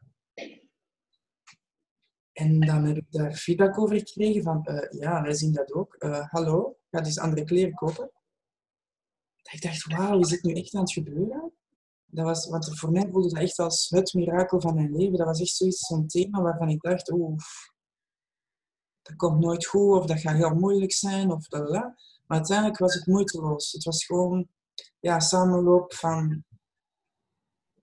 En 2.33 2.61
dan 2.61 2.85
heb 2.85 2.97
ik 2.97 3.13
daar 3.13 3.35
feedback 3.35 3.79
over 3.79 3.99
gekregen 3.99 4.43
van, 4.43 4.65
eh, 4.65 5.01
ja, 5.01 5.23
wij 5.23 5.35
zien 5.35 5.53
dat 5.53 5.73
ook. 5.73 5.95
Eh, 5.95 6.27
hallo, 6.29 6.77
ga 6.91 7.01
dus 7.01 7.19
andere 7.19 7.45
kleren 7.45 7.75
kopen. 7.75 8.11
Dat 9.43 9.53
ik 9.53 9.63
dacht, 9.63 9.87
wauw, 9.87 10.19
is 10.19 10.29
dit 10.29 10.43
nu 10.43 10.53
echt 10.53 10.75
aan 10.75 10.81
het 10.81 10.93
gebeuren? 10.93 11.53
Dat 12.07 12.25
was, 12.25 12.49
want 12.49 12.79
voor 12.79 12.91
mij 12.91 13.09
voelde 13.11 13.29
dat 13.29 13.43
echt 13.43 13.59
als 13.59 13.89
het 13.89 14.15
mirakel 14.15 14.61
van 14.61 14.75
mijn 14.75 14.97
leven. 14.97 15.19
Dat 15.19 15.27
was 15.27 15.41
echt 15.41 15.57
zoiets, 15.57 15.87
zo'n 15.87 16.07
thema 16.07 16.43
waarvan 16.43 16.69
ik 16.69 16.81
dacht, 16.81 17.11
oeh, 17.11 17.39
dat 19.03 19.17
komt 19.17 19.41
nooit 19.41 19.67
goed, 19.67 19.99
of 19.99 20.07
dat 20.07 20.21
gaat 20.21 20.37
heel 20.37 20.55
moeilijk 20.55 20.93
zijn, 20.93 21.31
of 21.31 21.47
dat, 21.47 21.71
Maar 21.71 21.95
uiteindelijk 22.27 22.79
was 22.79 22.95
het 22.95 23.07
moeiteloos. 23.07 23.73
Het 23.73 23.85
was 23.85 24.05
gewoon 24.05 24.49
ja, 25.01 25.21
samenloop 25.21 25.95
van 25.95 26.45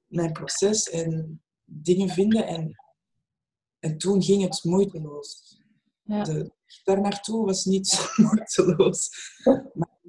mijn 0.07 0.31
proces 0.31 0.89
en 0.89 1.41
dingen 1.63 2.09
vinden. 2.09 2.47
En, 2.47 2.75
en 3.79 3.97
toen 3.97 4.23
ging 4.23 4.41
het 4.43 4.63
moeiteloos. 4.63 5.61
Ja. 6.03 6.23
De 6.23 6.55
daar 6.83 7.01
naartoe 7.01 7.45
was 7.45 7.65
niet 7.65 7.87
zo 7.87 8.03
moeiteloos. 8.23 9.09
Maar 9.73 9.99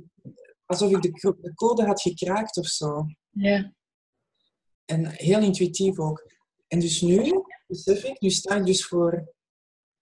alsof 0.67 0.91
ik 0.91 1.03
de 1.03 1.53
code 1.55 1.85
had 1.85 2.01
gekraakt 2.01 2.57
of 2.57 2.67
zo. 2.67 3.07
Ja. 3.31 3.73
En 4.85 5.07
heel 5.07 5.41
intuïtief 5.41 5.99
ook. 5.99 6.33
En 6.67 6.81
dus 6.81 7.01
nu, 7.01 7.43
besef 7.67 8.05
ik, 8.05 8.21
nu 8.21 8.31
sta 8.31 8.57
ik 8.57 8.65
dus 8.67 8.87
voor... 8.87 9.33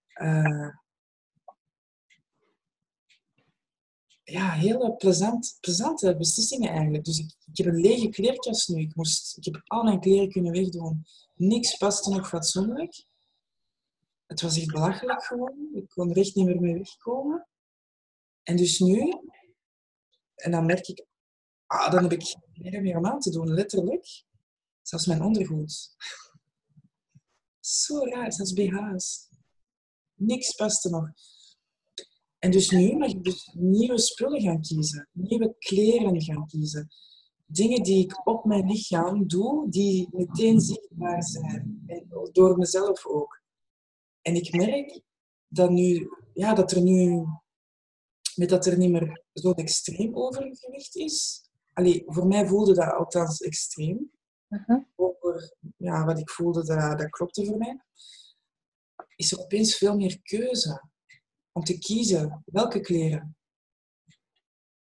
eh, 0.07 0.69
ja, 4.31 4.51
hele 4.51 4.95
plezant, 4.95 5.57
plezante 5.59 6.17
beslissingen 6.17 6.69
eigenlijk. 6.69 7.05
Dus 7.05 7.19
ik, 7.19 7.35
ik 7.51 7.57
heb 7.57 7.65
een 7.65 7.81
lege 7.81 8.09
kleerkast 8.09 8.69
nu. 8.69 8.81
Ik, 8.81 8.95
moest, 8.95 9.37
ik 9.37 9.45
heb 9.45 9.61
al 9.63 9.83
mijn 9.83 9.99
kleren 9.99 10.29
kunnen 10.29 10.51
wegdoen. 10.51 11.05
Niks 11.35 11.77
paste 11.77 12.09
nog 12.09 12.27
fatsoenlijk. 12.27 13.05
Het 14.25 14.41
was 14.41 14.57
echt 14.57 14.71
belachelijk 14.71 15.23
gewoon. 15.23 15.69
Ik 15.73 15.89
kon 15.89 16.09
er 16.09 16.17
echt 16.17 16.35
niet 16.35 16.45
meer 16.45 16.61
mee 16.61 16.77
wegkomen. 16.77 17.47
En 18.43 18.55
dus 18.55 18.79
nu, 18.79 19.13
en 20.35 20.51
dan 20.51 20.65
merk 20.65 20.87
ik, 20.87 21.05
ah, 21.65 21.91
dan 21.91 22.03
heb 22.03 22.11
ik 22.11 22.37
geen 22.53 22.81
meer 22.81 22.97
om 22.97 23.05
aan 23.05 23.19
te 23.19 23.31
doen, 23.31 23.53
letterlijk. 23.53 24.23
Zelfs 24.81 25.05
mijn 25.05 25.21
ondergoed. 25.21 25.95
Zo 27.59 28.05
raar, 28.05 28.33
zelfs 28.33 28.53
BH's. 28.53 29.29
Niks 30.13 30.55
paste 30.55 30.89
nog. 30.89 31.09
En 32.39 32.51
dus 32.51 32.69
nu 32.69 32.97
mag 32.97 33.09
ik 33.09 33.23
dus 33.23 33.51
nieuwe 33.53 33.99
spullen 33.99 34.41
gaan 34.41 34.61
kiezen, 34.61 35.09
nieuwe 35.11 35.55
kleren 35.59 36.21
gaan 36.21 36.47
kiezen. 36.47 36.87
Dingen 37.45 37.83
die 37.83 38.03
ik 38.03 38.27
op 38.27 38.45
mijn 38.45 38.67
lichaam 38.67 39.27
doe, 39.27 39.69
die 39.69 40.07
meteen 40.11 40.59
zichtbaar 40.59 41.23
zijn. 41.23 41.83
En 41.85 42.07
door 42.31 42.57
mezelf 42.57 43.05
ook. 43.05 43.41
En 44.21 44.35
ik 44.35 44.55
merk 44.55 45.01
dat, 45.47 45.69
nu, 45.69 46.09
ja, 46.33 46.53
dat 46.53 46.71
er 46.71 46.81
nu, 46.81 47.25
met 48.35 48.49
dat 48.49 48.65
er 48.65 48.77
niet 48.77 48.91
meer 48.91 49.23
zo'n 49.33 49.55
extreem 49.55 50.15
overgewicht 50.15 50.95
is. 50.95 51.45
Allee, 51.73 52.03
voor 52.05 52.27
mij 52.27 52.47
voelde 52.47 52.73
dat 52.73 52.93
althans 52.93 53.41
extreem. 53.41 54.11
Uh 54.49 54.77
Over 54.95 55.55
ja, 55.77 56.05
wat 56.05 56.19
ik 56.19 56.29
voelde, 56.29 56.65
dat, 56.65 56.97
dat 56.97 57.09
klopte 57.09 57.45
voor 57.45 57.57
mij. 57.57 57.81
Is 59.15 59.31
er 59.31 59.39
opeens 59.39 59.75
veel 59.75 59.95
meer 59.95 60.21
keuze 60.21 60.81
om 61.57 61.63
te 61.63 61.77
kiezen 61.77 62.43
welke 62.45 62.79
kleren. 62.79 63.37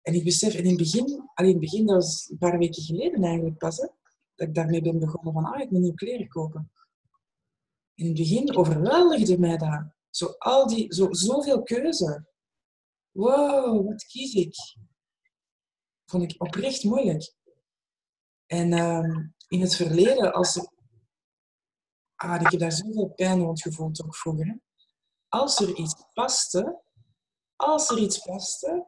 En 0.01 0.13
ik 0.13 0.23
besef, 0.23 0.53
in 0.53 0.65
het 0.65 0.77
begin, 0.77 1.29
alleen 1.33 1.51
het 1.51 1.59
begin, 1.59 1.85
dat 1.85 1.95
was 1.95 2.29
een 2.29 2.37
paar 2.37 2.57
weken 2.57 2.83
geleden 2.83 3.23
eigenlijk 3.23 3.57
pas, 3.57 3.77
dat 3.77 4.47
ik 4.47 4.53
daarmee 4.53 4.81
ben 4.81 4.99
begonnen 4.99 5.33
van, 5.33 5.45
ah, 5.45 5.61
ik 5.61 5.69
moet 5.69 5.81
nieuwe 5.81 5.95
kleren 5.95 6.27
kopen. 6.27 6.71
In 7.93 8.05
het 8.05 8.15
begin 8.15 8.55
overweldigde 8.55 9.39
mij 9.39 9.57
dat. 9.57 9.93
Zo, 10.09 10.25
al 10.25 10.67
die, 10.67 10.93
zo, 10.93 11.13
zoveel 11.13 11.63
keuze. 11.63 12.27
Wow, 13.11 13.85
wat 13.85 14.05
kies 14.05 14.33
ik? 14.33 14.55
Vond 16.05 16.23
ik 16.23 16.41
oprecht 16.41 16.83
moeilijk. 16.83 17.33
En 18.45 18.71
uh, 18.71 19.17
in 19.47 19.61
het 19.61 19.75
verleden, 19.75 20.33
als. 20.33 20.69
Ah, 22.15 22.41
ik 22.41 22.51
heb 22.51 22.59
daar 22.59 22.71
zoveel 22.71 23.07
pijn 23.07 23.39
rond 23.39 23.61
gevoeld 23.61 24.03
ook 24.03 24.15
vroeger 24.15 24.59
als 25.29 25.59
er 25.59 25.75
iets 25.75 25.95
paste, 26.13 26.81
als 27.55 27.89
er 27.89 27.97
iets 27.97 28.19
paste, 28.19 28.87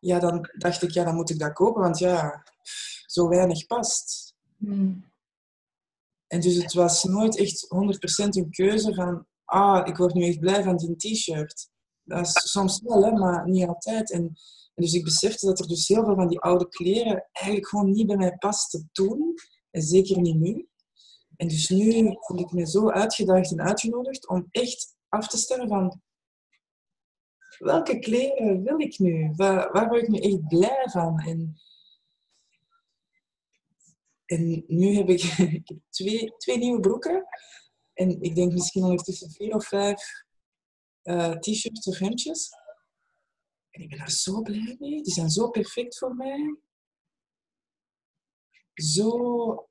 ja, 0.00 0.18
dan 0.18 0.48
dacht 0.58 0.82
ik, 0.82 0.90
ja, 0.90 1.04
dan 1.04 1.14
moet 1.14 1.30
ik 1.30 1.38
dat 1.38 1.52
kopen, 1.52 1.82
want 1.82 1.98
ja, 1.98 2.44
zo 3.06 3.28
weinig 3.28 3.66
past. 3.66 4.34
Hmm. 4.56 5.08
En 6.26 6.40
dus 6.40 6.54
het 6.54 6.72
was 6.72 7.04
nooit 7.04 7.36
echt 7.36 7.66
100% 8.24 8.28
een 8.28 8.50
keuze 8.50 8.94
van, 8.94 9.26
ah, 9.44 9.86
ik 9.86 9.96
word 9.96 10.14
nu 10.14 10.26
echt 10.26 10.38
blij 10.38 10.62
van 10.62 10.76
die 10.76 10.96
t-shirt. 10.96 11.70
Dat 12.02 12.26
is 12.26 12.50
soms 12.50 12.80
wel, 12.82 13.04
hè, 13.04 13.12
maar 13.12 13.48
niet 13.48 13.68
altijd. 13.68 14.10
En, 14.10 14.22
en, 14.74 14.82
dus 14.82 14.92
ik 14.92 15.04
besefte 15.04 15.46
dat 15.46 15.58
er 15.60 15.68
dus 15.68 15.88
heel 15.88 16.04
veel 16.04 16.14
van 16.14 16.28
die 16.28 16.40
oude 16.40 16.68
kleren 16.68 17.28
eigenlijk 17.32 17.68
gewoon 17.68 17.90
niet 17.90 18.06
bij 18.06 18.16
mij 18.16 18.36
pasten 18.36 18.88
toen. 18.92 19.34
En 19.70 19.82
zeker 19.82 20.20
niet 20.20 20.40
nu. 20.40 20.68
En 21.36 21.48
dus 21.48 21.68
nu 21.68 22.16
voel 22.20 22.38
ik 22.38 22.52
me 22.52 22.66
zo 22.66 22.90
uitgedaagd 22.90 23.50
en 23.50 23.60
uitgenodigd 23.60 24.28
om 24.28 24.46
echt 24.50 24.96
af 25.10 25.28
te 25.28 25.36
stellen 25.36 25.68
van 25.68 26.02
welke 27.58 27.98
kleren 27.98 28.62
wil 28.62 28.80
ik 28.80 28.98
nu? 28.98 29.32
Waar, 29.36 29.88
word 29.88 30.02
ik 30.02 30.08
nu 30.08 30.18
echt 30.18 30.48
blij 30.48 30.88
van? 30.90 31.20
En, 31.20 31.60
en 34.24 34.64
nu 34.66 34.94
heb 34.94 35.08
ik, 35.08 35.20
twee, 35.90 36.36
twee 36.36 36.58
nieuwe 36.58 36.80
broeken. 36.80 37.26
En 37.92 38.22
ik 38.22 38.34
denk 38.34 38.52
misschien 38.52 38.82
ondertussen 38.82 39.30
vier 39.30 39.54
of 39.54 39.66
vijf 39.66 40.24
uh, 41.02 41.30
t-shirts 41.30 41.86
of 41.86 41.98
hemdjes. 41.98 42.48
En 43.70 43.82
ik 43.82 43.88
ben 43.88 43.98
daar 43.98 44.10
zo 44.10 44.42
blij 44.42 44.76
mee. 44.78 45.02
Die 45.02 45.12
zijn 45.12 45.30
zo 45.30 45.50
perfect 45.50 45.98
voor 45.98 46.14
mij. 46.14 46.58
Zo... 48.74 49.68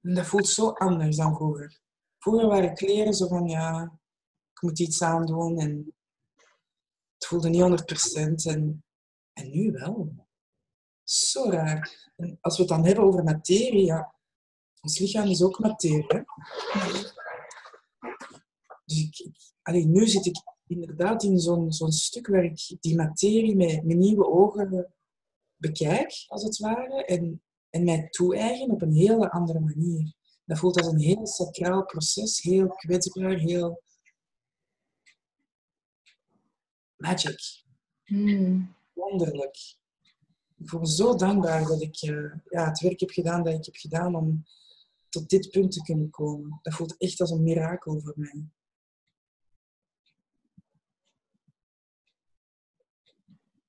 dat 0.00 0.26
voelt 0.26 0.48
zo 0.48 0.68
anders 0.68 1.16
dan 1.16 1.34
vroeger. 1.34 1.80
Vroeger 2.18 2.46
waren 2.46 2.74
kleren 2.74 3.14
zo 3.14 3.26
van, 3.26 3.46
ja, 3.46 3.98
moet 4.64 4.78
iets 4.78 5.02
aandoen. 5.02 5.58
En 5.58 5.94
het 7.14 7.26
voelde 7.26 7.48
niet 7.48 7.62
100%. 7.62 8.52
En, 8.52 8.84
en 9.32 9.50
nu 9.50 9.72
wel. 9.72 10.14
Zo 11.04 11.50
raar. 11.50 12.12
En 12.16 12.38
als 12.40 12.56
we 12.56 12.62
het 12.62 12.70
dan 12.70 12.84
hebben 12.84 13.04
over 13.04 13.24
materie, 13.24 13.84
ja, 13.84 14.14
ons 14.80 14.98
lichaam 14.98 15.28
is 15.28 15.42
ook 15.42 15.58
materie. 15.58 16.06
Dus 18.84 19.84
nu 19.84 20.06
zit 20.06 20.26
ik 20.26 20.42
inderdaad 20.66 21.22
in 21.22 21.38
zo'n 21.38 21.72
zo'n 21.72 21.92
stuk 21.92 22.26
waar 22.26 22.44
ik 22.44 22.76
die 22.80 22.96
materie 22.96 23.56
met, 23.56 23.84
met 23.84 23.96
nieuwe 23.96 24.26
ogen 24.26 24.94
bekijk, 25.56 26.24
als 26.26 26.42
het 26.42 26.58
ware, 26.58 27.04
en, 27.04 27.42
en 27.70 27.84
mij 27.84 28.08
toe-eigen 28.10 28.70
op 28.70 28.82
een 28.82 28.92
hele 28.92 29.30
andere 29.30 29.60
manier. 29.60 30.14
Dat 30.44 30.58
voelt 30.58 30.76
als 30.76 30.86
een 30.86 31.00
heel 31.00 31.26
sacraal 31.26 31.84
proces, 31.84 32.42
heel 32.42 32.68
kwetsbaar, 32.68 33.38
heel 33.38 33.82
magic. 36.96 37.62
Hmm. 38.04 38.74
Wonderlijk. 38.92 39.56
Ik 40.56 40.68
voel 40.68 40.80
me 40.80 40.86
zo 40.86 41.16
dankbaar 41.16 41.66
dat 41.66 41.82
ik 41.82 42.02
uh, 42.02 42.32
ja, 42.48 42.68
het 42.68 42.80
werk 42.80 43.00
heb 43.00 43.10
gedaan 43.10 43.42
dat 43.42 43.54
ik 43.54 43.64
heb 43.64 43.76
gedaan 43.76 44.14
om 44.14 44.44
tot 45.08 45.28
dit 45.28 45.50
punt 45.50 45.72
te 45.72 45.82
kunnen 45.82 46.10
komen. 46.10 46.58
Dat 46.62 46.74
voelt 46.74 46.96
echt 46.98 47.20
als 47.20 47.30
een 47.30 47.42
mirakel 47.42 48.00
voor 48.00 48.14
mij. 48.16 48.44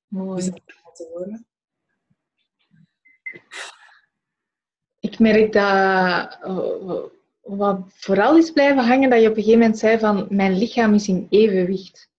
Mooi. 0.07 0.37
Is 0.37 0.45
dat 0.45 0.61
te 0.93 1.09
horen? 1.13 1.45
Ik 4.99 5.19
merk 5.19 5.53
dat 5.53 6.39
uh, 6.43 7.03
wat 7.41 7.81
vooral 7.87 8.37
is 8.37 8.51
blijven 8.51 8.85
hangen, 8.85 9.09
dat 9.09 9.21
je 9.21 9.29
op 9.29 9.35
een 9.35 9.43
gegeven 9.43 9.59
moment 9.59 9.79
zei 9.79 9.99
van 9.99 10.27
mijn 10.29 10.57
lichaam 10.57 10.93
is 10.93 11.07
in 11.07 11.27
evenwicht 11.29 12.09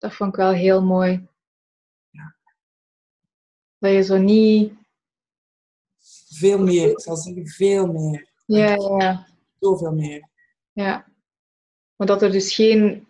dat 0.00 0.14
vond 0.14 0.30
ik 0.30 0.36
wel 0.36 0.52
heel 0.52 0.82
mooi. 0.82 1.28
Ja. 2.10 2.36
Dat 3.78 3.92
je 3.92 4.02
zo 4.02 4.16
niet... 4.16 4.72
Veel 6.28 6.58
meer, 6.58 6.90
ik 6.90 7.00
zal 7.00 7.16
zeggen 7.16 7.46
veel 7.46 7.86
meer. 7.86 8.30
Ja, 8.46 8.74
ja. 8.74 9.26
Zoveel 9.58 9.92
meer. 9.92 10.28
Ja. 10.72 11.12
Maar 11.96 12.06
dat 12.06 12.22
er 12.22 12.32
dus 12.32 12.54
geen, 12.54 13.08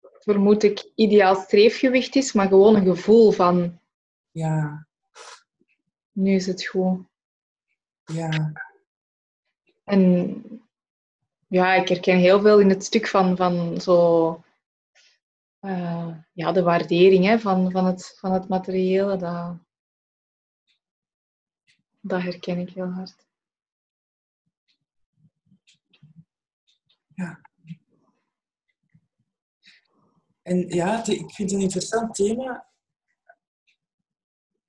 vermoed 0.00 0.62
ik, 0.62 0.90
ideaal 0.94 1.34
streefgewicht 1.34 2.16
is, 2.16 2.32
maar 2.32 2.48
gewoon 2.48 2.74
een 2.74 2.84
gevoel 2.84 3.30
van... 3.30 3.80
Ja. 4.30 4.86
Nu 6.12 6.34
is 6.34 6.46
het 6.46 6.66
goed. 6.66 7.06
Ja. 8.04 8.52
En 9.84 10.42
ja, 11.46 11.74
ik 11.74 11.88
herken 11.88 12.18
heel 12.18 12.40
veel 12.40 12.60
in 12.60 12.68
het 12.68 12.84
stuk 12.84 13.06
van, 13.06 13.36
van 13.36 13.80
zo 13.80 14.44
uh, 15.60 16.16
ja, 16.32 16.52
de 16.52 16.62
waardering 16.62 17.24
hè, 17.24 17.38
van, 17.38 17.70
van, 17.70 17.84
het, 17.86 18.16
van 18.18 18.32
het 18.32 18.48
materiële, 18.48 19.16
dat, 19.16 19.58
dat 22.00 22.22
herken 22.22 22.58
ik 22.58 22.70
heel 22.70 22.90
hard. 22.90 23.26
Ja. 27.14 27.40
En 30.42 30.68
ja, 30.68 31.06
ik 31.06 31.30
vind 31.30 31.50
het 31.50 31.52
een 31.52 31.60
interessant 31.60 32.14
thema 32.14 32.66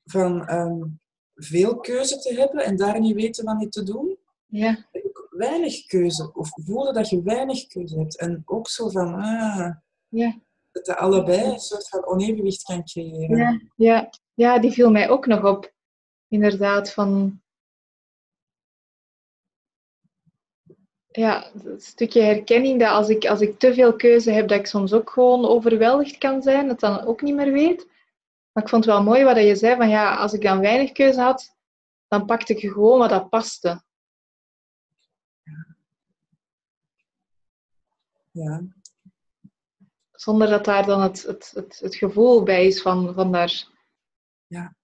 van 0.05 0.51
um, 0.53 0.99
veel 1.35 1.79
keuze 1.79 2.19
te 2.19 2.33
hebben 2.33 2.65
en 2.65 2.75
daar 2.75 2.99
niet 2.99 3.15
weten 3.15 3.45
wat 3.45 3.57
niet 3.57 3.71
te 3.71 3.83
doen. 3.83 4.17
Ja. 4.45 4.85
Weinig 5.29 5.85
keuze, 5.85 6.33
of 6.33 6.49
voelen 6.53 6.93
dat 6.93 7.09
je 7.09 7.21
weinig 7.21 7.67
keuze 7.67 7.99
hebt. 7.99 8.17
En 8.17 8.41
ook 8.45 8.67
zo 8.67 8.89
van, 8.89 9.13
ah, 9.13 9.75
ja 10.07 10.45
dat 10.85 10.95
allebei 10.95 11.43
een 11.43 11.59
soort 11.59 11.89
van 11.89 12.05
onevenwicht 12.05 12.63
kan 12.63 12.83
creëren. 12.83 13.37
Ja, 13.37 13.59
ja. 13.75 14.09
ja, 14.33 14.59
die 14.59 14.71
viel 14.71 14.91
mij 14.91 15.09
ook 15.09 15.25
nog 15.25 15.43
op. 15.43 15.73
Inderdaad, 16.27 16.93
van... 16.93 17.41
Ja, 21.07 21.51
een 21.53 21.81
stukje 21.81 22.21
herkenning 22.21 22.79
dat 22.79 22.89
als 22.89 23.09
ik, 23.09 23.25
als 23.25 23.41
ik 23.41 23.59
te 23.59 23.73
veel 23.73 23.95
keuze 23.95 24.31
heb, 24.31 24.47
dat 24.47 24.59
ik 24.59 24.65
soms 24.65 24.93
ook 24.93 25.09
gewoon 25.09 25.45
overweldigd 25.45 26.17
kan 26.17 26.41
zijn, 26.41 26.67
dat 26.67 26.79
dan 26.79 27.01
ook 27.01 27.21
niet 27.21 27.35
meer 27.35 27.51
weet. 27.51 27.87
Maar 28.51 28.63
ik 28.63 28.69
vond 28.69 28.85
het 28.85 28.93
wel 28.93 29.03
mooi 29.03 29.23
wat 29.23 29.37
je 29.37 29.55
zei, 29.55 29.75
van 29.75 29.89
ja, 29.89 30.15
als 30.15 30.33
ik 30.33 30.41
dan 30.41 30.59
weinig 30.59 30.91
keuze 30.91 31.21
had, 31.21 31.55
dan 32.07 32.25
pakte 32.25 32.53
ik 32.53 32.59
gewoon 32.59 32.99
wat 32.99 33.09
dat 33.09 33.29
paste. 33.29 33.83
Ja 38.31 38.76
zonder 40.17 40.49
dat 40.49 40.65
daar 40.65 40.85
dan 40.85 41.01
het, 41.01 41.23
het, 41.23 41.51
het, 41.53 41.79
het 41.79 41.95
gevoel 41.95 42.43
bij 42.43 42.65
is 42.67 42.81
van, 42.81 43.13
van 43.13 43.31
daar 43.31 43.67
Ja. 44.47 44.75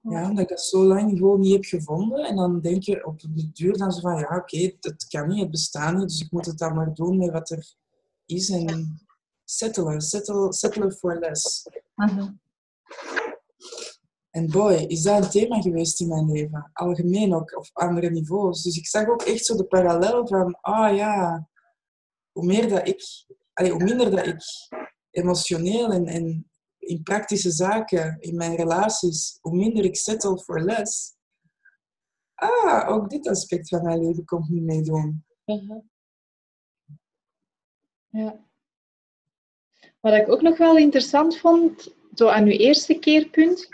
Ja, 0.00 0.28
omdat 0.28 0.42
ik 0.42 0.48
dat 0.48 0.60
zo 0.60 0.84
lang 0.84 1.18
gewoon 1.18 1.40
niet 1.40 1.52
heb 1.52 1.64
gevonden. 1.64 2.24
En 2.24 2.36
dan 2.36 2.60
denk 2.60 2.82
je 2.82 3.06
op 3.06 3.20
de 3.20 3.50
duur 3.52 3.76
dan 3.76 3.92
zo 3.92 4.00
van, 4.00 4.18
ja, 4.18 4.36
oké, 4.36 4.76
dat 4.80 5.06
kan 5.06 5.28
niet, 5.28 5.40
het 5.40 5.50
bestaat 5.50 5.94
niet. 5.94 6.08
Dus 6.08 6.20
ik 6.20 6.30
moet 6.30 6.46
het 6.46 6.58
dan 6.58 6.74
maar 6.74 6.94
doen 6.94 7.16
met 7.16 7.30
wat 7.30 7.50
er 7.50 7.74
is. 8.26 8.50
En 8.50 9.00
settelen, 9.44 10.00
settle, 10.00 10.52
settelen 10.52 10.92
for 10.92 11.18
less. 11.18 11.68
Mhm. 11.94 12.32
En 14.30 14.50
boy, 14.50 14.72
is 14.72 15.02
dat 15.02 15.24
een 15.24 15.30
thema 15.30 15.60
geweest 15.60 16.00
in 16.00 16.08
mijn 16.08 16.30
leven. 16.30 16.70
Algemeen 16.72 17.34
ook, 17.34 17.56
op 17.56 17.70
andere 17.72 18.10
niveaus. 18.10 18.62
Dus 18.62 18.76
ik 18.76 18.86
zag 18.86 19.08
ook 19.08 19.22
echt 19.22 19.44
zo 19.44 19.56
de 19.56 19.64
parallel 19.64 20.26
van, 20.26 20.58
ah 20.60 20.96
ja, 20.96 21.48
hoe 22.32 22.44
meer 22.44 22.68
dat 22.68 22.88
ik, 22.88 23.26
allee, 23.54 23.70
hoe 23.70 23.84
minder 23.84 24.10
dat 24.10 24.26
ik 24.26 24.42
emotioneel 25.10 25.92
en, 25.92 26.06
en 26.06 26.50
in 26.78 27.02
praktische 27.02 27.50
zaken, 27.50 28.16
in 28.20 28.36
mijn 28.36 28.56
relaties, 28.56 29.38
hoe 29.40 29.56
minder 29.56 29.84
ik 29.84 29.96
settle 29.96 30.38
for 30.38 30.60
less. 30.60 31.14
Ah, 32.34 32.88
ook 32.88 33.10
dit 33.10 33.28
aspect 33.28 33.68
van 33.68 33.82
mijn 33.82 34.06
leven 34.06 34.24
komt 34.24 34.48
nu 34.48 34.60
meedoen. 34.60 35.24
Mhm. 35.44 35.78
Ja. 38.08 38.44
Wat 40.00 40.14
ik 40.14 40.28
ook 40.28 40.42
nog 40.42 40.58
wel 40.58 40.76
interessant 40.76 41.38
vond, 41.38 41.94
zo 42.14 42.28
aan 42.28 42.44
uw 42.44 42.50
eerste 42.50 42.98
keerpunt, 42.98 43.68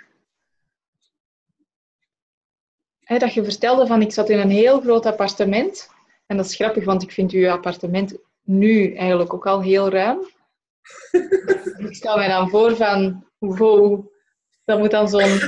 dat 3.00 3.34
je 3.34 3.44
vertelde 3.44 3.86
van 3.86 4.02
ik 4.02 4.12
zat 4.12 4.28
in 4.28 4.38
een 4.38 4.50
heel 4.50 4.80
groot 4.80 5.06
appartement. 5.06 5.90
En 6.26 6.36
dat 6.36 6.46
is 6.46 6.54
grappig, 6.54 6.84
want 6.84 7.02
ik 7.02 7.10
vind 7.10 7.32
uw 7.32 7.50
appartement 7.50 8.16
nu 8.42 8.94
eigenlijk 8.94 9.34
ook 9.34 9.46
al 9.46 9.62
heel 9.62 9.88
ruim. 9.88 10.18
ik 11.88 11.94
stel 11.94 12.16
mij 12.16 12.28
dan 12.28 12.48
voor 12.48 12.76
van, 12.76 13.26
wow, 13.38 14.06
dat 14.64 14.78
moet 14.78 14.90
dan 14.90 15.08
zo'n 15.08 15.40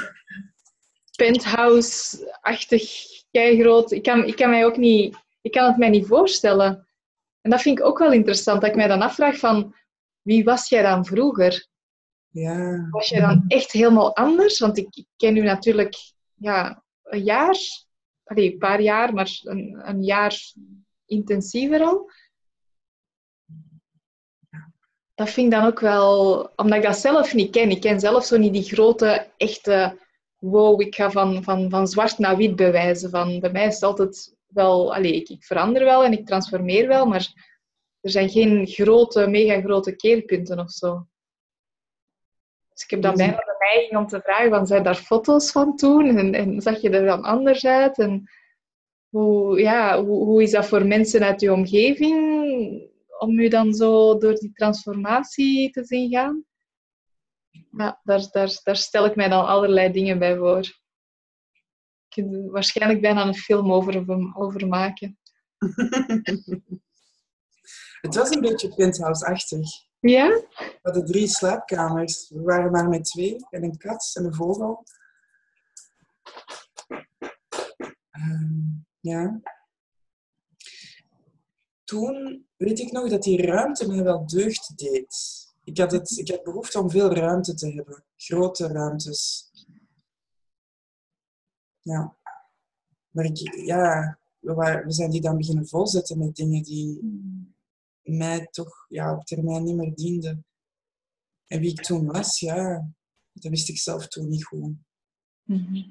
penthouse-achtig, 1.17 3.11
groot. 3.33 3.91
Ik 3.91 4.03
kan, 4.03 4.25
ik 4.25 4.37
kan 4.37 4.51
mij 4.51 4.65
ook 4.65 4.77
niet, 4.77 5.17
ik 5.41 5.51
kan 5.51 5.67
het 5.67 5.77
mij 5.77 5.89
niet 5.89 6.07
voorstellen. 6.07 6.89
En 7.41 7.51
dat 7.51 7.63
vind 7.63 7.79
ik 7.79 7.85
ook 7.85 7.99
wel 7.99 8.13
interessant, 8.13 8.61
dat 8.61 8.71
ik 8.71 8.77
mij 8.77 8.89
dan 8.89 9.03
afvraag 9.03 9.39
van, 9.39 9.75
wie 10.23 10.45
was 10.45 10.69
jij 10.69 10.83
dan 10.83 11.05
vroeger? 11.07 11.67
Ja. 12.29 12.89
Was 12.91 13.09
jij 13.09 13.21
dan 13.21 13.45
echt 13.49 13.73
helemaal 13.73 14.17
anders? 14.17 14.59
Want 14.59 14.79
ik, 14.79 14.87
ik 14.91 15.07
ken 15.17 15.37
u 15.37 15.41
natuurlijk 15.41 15.97
ja, 16.35 16.83
een 17.03 17.23
jaar, 17.23 17.57
allee, 18.25 18.53
een 18.53 18.59
paar 18.59 18.81
jaar, 18.81 19.15
maar 19.15 19.41
een, 19.43 19.81
een 19.85 20.03
jaar 20.03 20.53
intensiever 21.07 21.81
al. 21.81 22.11
Dat 25.15 25.31
vind 25.31 25.53
ik 25.53 25.59
dan 25.59 25.69
ook 25.69 25.81
wel, 25.81 26.37
omdat 26.57 26.79
ik 26.79 26.85
dat 26.85 26.97
zelf 26.97 27.35
niet 27.35 27.51
ken. 27.51 27.71
Ik 27.71 27.81
ken 27.81 28.01
zelf 28.01 28.25
zo 28.25 28.37
niet 28.37 28.53
die 28.53 28.63
grote, 28.63 29.27
echte, 29.37 29.99
wow, 30.39 30.81
ik 30.81 30.95
ga 30.95 31.11
van, 31.11 31.43
van, 31.43 31.71
van 31.71 31.87
zwart 31.87 32.19
naar 32.19 32.37
wit 32.37 32.57
bewijzen. 32.57 33.11
Van, 33.11 33.41
bij 33.41 33.51
mij 33.53 33.67
is 33.67 33.75
het 33.75 33.83
altijd 33.83 34.37
wel, 34.47 34.95
allee, 34.95 35.15
ik, 35.15 35.29
ik 35.29 35.45
verander 35.45 35.85
wel 35.85 36.05
en 36.05 36.13
ik 36.13 36.27
transformeer 36.27 36.89
wel, 36.89 37.07
maar 37.07 37.33
er 38.01 38.11
zijn 38.11 38.29
geen 38.29 38.67
grote, 38.67 39.27
mega 39.27 39.61
grote 39.61 39.97
keerpunten 39.97 40.59
of 40.59 40.71
zo. 40.71 41.07
Dus 42.73 42.85
ik 42.85 42.91
heb 42.91 43.03
dan 43.03 43.17
bijna 43.17 43.37
de 43.37 43.57
neiging 43.59 43.97
om 43.97 44.07
te 44.07 44.21
vragen, 44.21 44.51
van, 44.51 44.67
zijn 44.67 44.83
daar 44.83 44.95
foto's 44.95 45.51
van 45.51 45.77
toen? 45.77 46.17
En, 46.17 46.35
en 46.35 46.61
zag 46.61 46.81
je 46.81 46.91
er 46.91 47.07
dan 47.07 47.23
anders 47.23 47.67
uit? 47.67 47.99
En 47.99 48.31
hoe, 49.09 49.61
ja, 49.61 50.05
hoe, 50.05 50.25
hoe 50.25 50.43
is 50.43 50.51
dat 50.51 50.67
voor 50.67 50.87
mensen 50.87 51.23
uit 51.23 51.41
je 51.41 51.53
omgeving 51.53 52.91
om 53.23 53.39
u 53.39 53.49
dan 53.49 53.75
zo 53.75 54.19
door 54.19 54.35
die 54.35 54.53
transformatie 54.53 55.71
te 55.71 55.85
zien 55.85 56.11
gaan? 56.11 56.45
Ja, 57.77 58.01
daar, 58.03 58.29
daar, 58.31 58.61
daar 58.63 58.77
stel 58.77 59.05
ik 59.05 59.17
mij 59.17 59.29
dan 59.29 59.47
allerlei 59.47 59.93
dingen 59.93 60.19
bij 60.19 60.37
voor. 60.37 60.81
Ik 62.09 62.25
kan 62.25 62.35
er 62.35 62.51
waarschijnlijk 62.51 63.01
bijna 63.01 63.27
een 63.27 63.35
film 63.35 63.73
over, 63.73 64.05
over 64.37 64.69
maken. 64.69 65.19
Het 68.01 68.15
was 68.15 68.31
een 68.31 68.41
beetje 68.41 68.75
penthouse-achtig. 68.75 69.69
Ja? 70.01 70.29
We 70.29 70.79
hadden 70.83 71.05
drie 71.05 71.27
slaapkamers. 71.27 72.29
We 72.29 72.43
waren 72.43 72.71
maar 72.71 72.89
met 72.89 73.05
twee. 73.05 73.37
En 73.51 73.65
een 73.65 73.77
kat 73.77 74.11
en 74.15 74.25
een 74.25 74.35
vogel. 74.35 74.85
Ehm, 78.11 78.61
ja. 79.01 79.41
Toen 81.85 82.47
weet 82.57 82.79
ik 82.79 82.93
nog 82.93 83.09
dat 83.09 83.23
die 83.23 83.43
ruimte 83.47 83.89
mij 83.89 84.03
wel 84.03 84.27
deugd 84.27 84.79
deed. 84.79 85.17
Ik 85.65 85.79
had, 85.79 85.93
het, 85.93 86.19
ik 86.19 86.29
had 86.29 86.43
behoefte 86.43 86.81
om 86.81 86.91
veel 86.91 87.15
ruimte 87.15 87.55
te 87.55 87.73
hebben. 87.73 88.05
Grote 88.17 88.67
ruimtes. 88.67 89.51
Ja. 91.81 92.17
Maar 93.11 93.25
ik, 93.25 93.55
ja, 93.67 94.19
we, 94.39 94.55
waren, 94.55 94.87
we 94.87 94.93
zijn 94.93 95.11
die 95.11 95.21
dan 95.21 95.37
beginnen 95.37 95.69
volzetten 95.69 96.19
met 96.19 96.37
dingen 96.37 96.63
die 96.63 97.01
mij 98.03 98.47
toch 98.51 98.87
ja, 98.89 99.17
op 99.17 99.25
termijn 99.25 99.65
niet 99.65 99.77
meer 99.77 99.95
dienden. 99.95 100.47
En 101.47 101.61
wie 101.61 101.71
ik 101.71 101.83
toen 101.83 102.07
was, 102.07 102.41
ja, 102.41 102.93
dat 103.33 103.51
wist 103.51 103.69
ik 103.69 103.79
zelf 103.79 104.09
toen 104.09 104.29
niet 104.29 104.45
goed. 104.45 104.75
Mhm. 105.43 105.83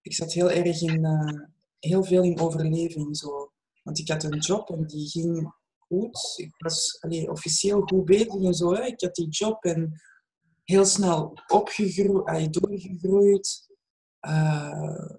Ik 0.00 0.14
zat 0.14 0.32
heel 0.32 0.50
erg 0.50 0.80
in, 0.80 1.04
eh, 1.04 1.40
heel 1.78 2.04
veel 2.04 2.22
in 2.22 2.38
overleving. 2.38 3.16
Zo. 3.16 3.52
Want 3.84 3.98
ik 3.98 4.08
had 4.08 4.22
een 4.22 4.38
job 4.38 4.70
en 4.70 4.86
die 4.86 5.08
ging 5.08 5.54
goed. 5.78 6.32
Ik 6.36 6.54
was 6.58 6.96
allee, 7.00 7.30
officieel 7.30 7.80
goed 7.80 8.04
bezig 8.04 8.42
en 8.42 8.54
zo. 8.54 8.72
Ik 8.72 9.00
had 9.00 9.14
die 9.14 9.28
job 9.28 9.64
en 9.64 10.00
heel 10.64 10.84
snel 10.84 11.38
opgegroeid, 11.46 12.52
doorgegroeid. 12.52 13.68
Uh, 14.20 15.10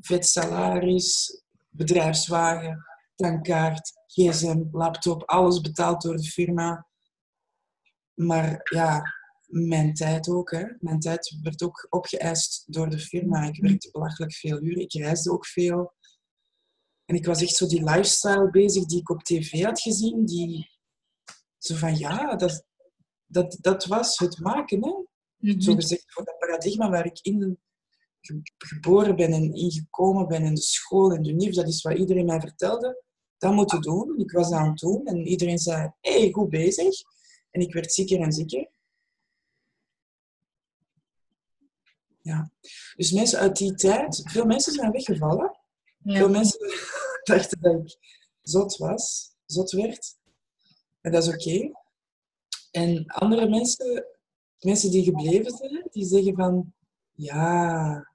vet 0.00 0.26
salaris, 0.26 1.42
bedrijfswagen, 1.70 2.84
tankkaart, 3.16 3.92
gsm, 4.06 4.64
laptop, 4.72 5.22
alles 5.22 5.60
betaald 5.60 6.02
door 6.02 6.16
de 6.16 6.30
firma. 6.30 6.86
Maar 8.14 8.60
ja, 8.72 9.02
mijn 9.46 9.94
tijd 9.94 10.28
ook. 10.28 10.50
Hè. 10.50 10.64
Mijn 10.78 11.00
tijd 11.00 11.38
werd 11.42 11.62
ook 11.62 11.86
opgeëist 11.90 12.64
door 12.66 12.90
de 12.90 12.98
firma. 12.98 13.42
Ik 13.42 13.60
werkte 13.60 13.90
belachelijk 13.92 14.34
veel 14.34 14.62
uren. 14.62 14.82
Ik 14.82 14.92
reisde 14.92 15.32
ook 15.32 15.46
veel. 15.46 15.92
En 17.04 17.14
ik 17.14 17.26
was 17.26 17.42
echt 17.42 17.56
zo 17.56 17.66
die 17.66 17.84
lifestyle 17.84 18.50
bezig 18.50 18.84
die 18.84 19.00
ik 19.00 19.10
op 19.10 19.22
tv 19.22 19.62
had 19.62 19.80
gezien. 19.80 20.24
Die 20.24 20.70
zo 21.58 21.74
van, 21.74 21.96
ja, 21.96 22.36
dat, 22.36 22.64
dat, 23.26 23.56
dat 23.60 23.84
was 23.84 24.18
het 24.18 24.38
maken. 24.38 24.84
Hè. 24.84 25.04
Mhm. 25.36 25.60
Zo 25.60 25.74
gezegd, 25.74 26.04
voor 26.06 26.24
dat 26.24 26.38
paradigma 26.38 26.90
waar 26.90 27.06
ik 27.06 27.18
in 27.22 27.58
geboren 28.58 29.16
ben 29.16 29.32
en 29.32 29.54
ingekomen 29.54 30.28
ben 30.28 30.42
in 30.44 30.54
de 30.54 30.60
school 30.60 31.12
en 31.12 31.22
de 31.22 31.32
NIF, 31.32 31.54
dat 31.54 31.68
is 31.68 31.82
wat 31.82 31.98
iedereen 31.98 32.26
mij 32.26 32.40
vertelde. 32.40 33.02
Dat 33.38 33.52
moeten 33.52 33.80
doen. 33.80 34.18
Ik 34.18 34.30
was 34.30 34.50
dat 34.50 34.58
aan 34.58 34.68
het 34.68 34.78
doen 34.78 35.06
en 35.06 35.26
iedereen 35.26 35.58
zei, 35.58 35.92
hé, 36.00 36.20
hey, 36.20 36.32
goed 36.32 36.48
bezig. 36.48 36.94
En 37.50 37.60
ik 37.60 37.72
werd 37.72 37.92
zieker 37.92 38.20
en 38.20 38.32
zieker. 38.32 38.70
Ja. 42.20 42.50
Dus 42.96 43.12
mensen 43.12 43.38
uit 43.38 43.56
die 43.56 43.74
tijd, 43.74 44.22
veel 44.24 44.44
mensen 44.44 44.72
zijn 44.72 44.90
weggevallen. 44.90 45.63
Veel 46.04 46.28
mensen 46.28 46.58
dachten 47.24 47.60
dat 47.60 47.74
ik 47.74 47.96
zot 48.42 48.76
was, 48.76 49.34
zot 49.46 49.70
werd. 49.70 50.16
En 51.00 51.12
dat 51.12 51.22
is 51.22 51.34
oké. 51.34 51.70
En 52.70 53.06
andere 53.06 53.48
mensen, 53.48 54.06
mensen 54.58 54.90
die 54.90 55.04
gebleven 55.04 55.56
zijn, 55.56 55.88
die 55.90 56.04
zeggen 56.04 56.34
van, 56.34 56.72
ja, 57.12 58.12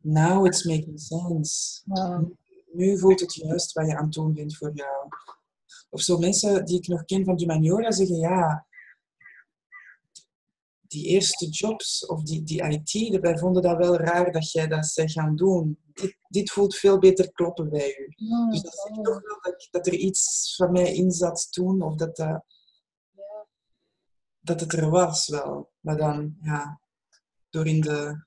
now 0.00 0.46
it's 0.46 0.64
making 0.64 1.00
sense. 1.00 1.82
Ja. 1.84 2.24
Nu 2.72 2.98
voelt 2.98 3.20
het 3.20 3.34
juist 3.34 3.72
wat 3.72 3.86
je 3.86 3.96
aan 3.96 4.04
het 4.04 4.12
doen 4.12 4.34
bent 4.34 4.56
voor 4.56 4.70
jou. 4.74 5.08
Of 5.90 6.00
zo 6.00 6.18
mensen 6.18 6.64
die 6.64 6.78
ik 6.78 6.88
nog 6.88 7.04
ken 7.04 7.24
van 7.24 7.38
Humaniora 7.38 7.90
zeggen, 7.90 8.16
ja, 8.16 8.66
die 10.88 11.06
eerste 11.06 11.48
jobs 11.48 12.06
of 12.06 12.22
die, 12.22 12.42
die 12.42 12.62
IT, 12.62 13.20
wij 13.20 13.38
vonden 13.38 13.62
dat 13.62 13.76
wel 13.76 13.96
raar 13.96 14.32
dat 14.32 14.52
jij 14.52 14.66
dat 14.66 14.92
bent 14.94 15.12
gaan 15.12 15.36
doen. 15.36 15.78
Dit, 15.92 16.16
dit 16.28 16.50
voelt 16.50 16.76
veel 16.76 16.98
beter 16.98 17.32
kloppen 17.32 17.70
bij 17.70 17.96
u. 17.98 18.12
Ja, 18.16 18.50
Dus 18.50 18.62
dat 18.62 18.74
zegt 18.74 19.04
toch 19.04 19.20
wel 19.22 19.38
dat, 19.40 19.68
dat 19.70 19.86
er 19.86 19.94
iets 19.94 20.54
van 20.56 20.72
mij 20.72 20.94
in 20.94 21.10
zat 21.10 21.52
toen, 21.52 21.82
of 21.82 21.94
dat, 21.94 22.16
dat, 22.16 22.44
dat 24.40 24.60
het 24.60 24.72
er 24.72 24.90
was 24.90 25.28
wel. 25.28 25.70
Maar 25.80 25.96
dan, 25.96 26.36
ja, 26.42 26.80
door, 27.50 27.66
in 27.66 27.80
de, 27.80 28.24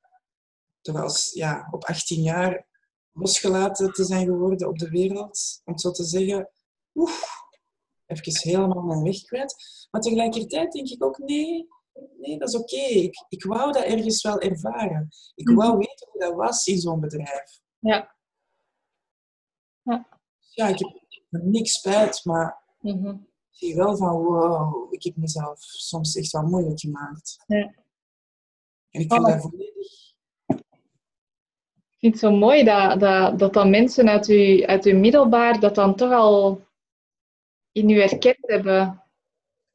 door 0.81 1.01
als, 1.01 1.31
ja, 1.33 1.67
op 1.71 1.83
18 1.83 2.21
jaar 2.21 2.67
losgelaten 3.11 3.93
te 3.93 4.03
zijn 4.03 4.25
geworden 4.25 4.67
op 4.67 4.77
de 4.77 4.89
wereld, 4.89 5.61
om 5.63 5.73
het 5.73 5.81
zo 5.81 5.91
te 5.91 6.03
zeggen, 6.03 6.49
oef, 6.93 7.37
even 8.05 8.49
helemaal 8.49 8.83
mijn 8.83 9.03
weg 9.03 9.21
kwijt. 9.21 9.55
Maar 9.91 10.01
tegelijkertijd 10.01 10.71
denk 10.71 10.87
ik 10.87 11.03
ook, 11.03 11.17
nee, 11.17 11.67
nee 12.17 12.37
dat 12.37 12.47
is 12.47 12.55
oké. 12.55 12.75
Ik, 12.81 13.25
ik 13.29 13.43
wou 13.43 13.71
dat 13.71 13.83
ergens 13.83 14.21
wel 14.21 14.39
ervaren. 14.39 15.07
Ik 15.35 15.49
wou 15.49 15.77
weten 15.77 16.07
hoe 16.11 16.21
dat 16.21 16.33
was 16.35 16.67
in 16.67 16.77
zo'n 16.79 16.99
bedrijf. 16.99 17.59
Ja. 17.79 18.17
Ja, 20.49 20.67
ik 20.67 20.79
heb 20.79 20.91
niks 21.43 21.73
spijt, 21.73 22.25
maar 22.25 22.63
Mhm. 22.79 23.07
ik 23.09 23.17
zie 23.49 23.75
wel 23.75 23.97
van, 23.97 24.17
wow, 24.23 24.93
ik 24.93 25.03
heb 25.03 25.15
mezelf 25.15 25.59
soms 25.61 26.15
echt 26.15 26.31
wel 26.31 26.41
moeilijk 26.41 26.79
gemaakt. 26.79 27.43
Ja. 27.47 27.57
En 28.91 29.01
ik 29.01 29.11
vind 29.11 29.11
Oh. 29.11 29.25
dat 29.25 29.41
volledig... 29.41 30.07
Ik 31.91 32.05
vind 32.09 32.13
het 32.21 32.31
zo 32.31 32.37
mooi 32.37 32.63
dat, 32.63 32.99
dat, 32.99 33.39
dat 33.39 33.53
dan 33.53 33.69
mensen 33.69 34.09
uit 34.09 34.27
uw, 34.27 34.65
uit 34.65 34.85
uw 34.85 34.97
middelbaar 34.97 35.59
dat 35.59 35.75
dan 35.75 35.95
toch 35.95 36.11
al 36.11 36.61
in 37.71 37.89
u 37.89 37.99
herkend 37.99 38.37
hebben. 38.41 38.98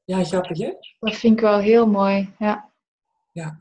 Ja, 0.05 0.25
grappig, 0.25 0.59
hè? 0.59 0.73
Dat 0.99 1.15
vind 1.15 1.35
ik 1.35 1.41
wel 1.41 1.59
heel 1.59 1.87
mooi. 1.87 2.35
Ja. 2.39 2.73
Ja. 3.33 3.61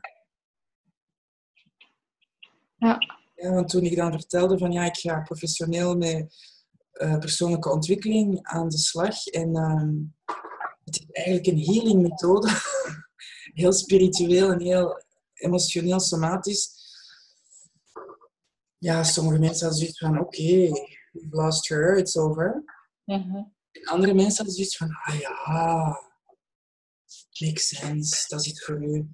Ja. 2.76 2.98
Ja, 3.34 3.50
want 3.50 3.68
toen 3.68 3.84
ik 3.84 3.96
dan 3.96 4.12
vertelde 4.12 4.58
van 4.58 4.72
ja, 4.72 4.84
ik 4.84 4.96
ga 4.96 5.20
professioneel 5.20 5.96
met 5.96 6.34
eh, 6.90 7.18
persoonlijke 7.18 7.70
ontwikkeling 7.70 8.38
aan 8.42 8.68
de 8.68 8.78
slag. 8.78 9.26
En 9.26 9.56
ehm, 9.56 9.96
het 10.84 11.00
is 11.00 11.06
eigenlijk 11.10 11.46
een 11.46 11.64
healing 11.64 12.02
methode. 12.02 12.48
heel 13.60 13.72
spiritueel 13.72 14.52
en 14.52 14.60
heel 14.60 15.02
emotioneel, 15.34 16.00
somatisch. 16.00 16.82
Ja, 18.78 19.02
sommige 19.02 19.38
mensen 19.38 19.66
hadden 19.66 19.78
zoiets 19.78 19.98
van 19.98 20.20
oké, 20.20 20.70
we've 21.12 21.28
lost 21.30 21.68
her, 21.68 21.96
it's 21.98 22.16
over. 22.16 22.64
En 23.04 23.54
andere 23.84 24.14
mensen 24.14 24.36
hadden 24.36 24.54
zoiets 24.54 24.76
van 24.76 24.88
ah 25.02 25.20
ja, 25.20 26.12
makes 27.40 27.68
sense, 27.68 28.28
dat 28.28 28.40
is 28.40 28.46
iets 28.46 28.64
voor 28.64 28.82
u. 28.82 29.08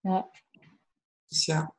Ja. 0.00 0.30
Dus 1.26 1.44
ja. 1.44 1.74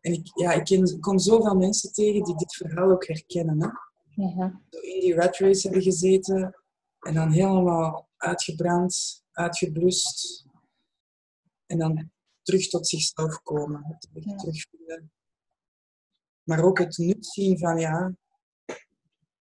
En 0.00 0.12
ik, 0.12 0.30
ja, 0.34 0.52
ik 0.52 0.64
ken, 0.64 1.00
kom 1.00 1.18
zoveel 1.18 1.54
mensen 1.54 1.92
tegen 1.92 2.24
die 2.24 2.36
dit 2.36 2.54
verhaal 2.54 2.90
ook 2.90 3.06
herkennen. 3.06 3.62
Hè? 3.62 4.44
In 4.80 5.00
die 5.00 5.14
rat 5.14 5.36
race 5.36 5.62
hebben 5.62 5.82
gezeten 5.82 6.54
en 7.00 7.14
dan 7.14 7.30
helemaal 7.30 8.08
uitgebrand, 8.16 9.24
uitgeblust. 9.32 10.46
En 11.66 11.78
dan 11.78 12.10
terug 12.42 12.68
tot 12.68 12.88
zichzelf 12.88 13.42
komen, 13.42 13.84
het 13.84 14.38
terugvinden. 14.38 15.12
Maar 16.42 16.62
ook 16.62 16.78
het 16.78 16.98
nut 16.98 17.26
zien 17.26 17.58
van 17.58 17.78
ja, 17.78 18.14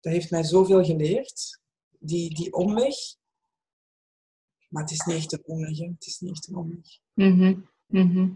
dat 0.00 0.12
heeft 0.12 0.30
mij 0.30 0.42
zoveel 0.42 0.84
geleerd, 0.84 1.60
die, 1.98 2.34
die 2.34 2.52
omweg. 2.52 2.96
Maar 4.68 4.82
het 4.82 4.92
is 4.92 5.04
niet 5.04 5.16
echt 5.16 5.32
een 5.32 5.44
omweg, 5.44 5.78
hè. 5.78 5.86
het 5.86 6.06
is 6.06 6.18
niet 6.18 6.30
echt 6.30 6.48
een 6.48 6.56
omweg. 6.56 6.98
Mhm. 7.12 7.60
Mhm. 7.86 8.34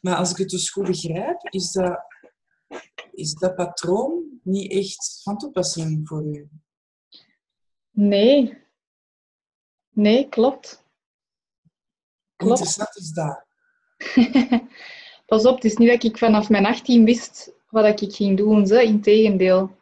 Maar 0.00 0.16
als 0.16 0.30
ik 0.30 0.36
het 0.36 0.48
dus 0.48 0.70
goed 0.70 0.86
begrijp, 0.86 1.40
is 1.42 1.72
dat, 1.72 2.00
is 3.12 3.34
dat 3.34 3.54
patroon 3.54 4.40
niet 4.42 4.72
echt 4.72 5.20
van 5.22 5.38
toepassing 5.38 6.08
voor 6.08 6.24
u. 6.24 6.48
Nee. 7.90 8.58
Nee, 9.90 10.28
klopt. 10.28 10.84
Klopt. 12.36 12.60
interessant 12.60 12.96
is 12.96 13.10
dat? 13.10 13.44
Pas 15.26 15.44
op, 15.44 15.54
het 15.54 15.64
is 15.64 15.76
niet 15.76 15.88
dat 15.88 16.04
ik 16.04 16.18
vanaf 16.18 16.48
mijn 16.48 16.66
18 16.66 17.04
wist 17.04 17.52
wat 17.68 18.00
ik 18.00 18.14
ging 18.14 18.36
doen. 18.36 18.66
Ze. 18.66 18.82
Integendeel. 18.82 19.78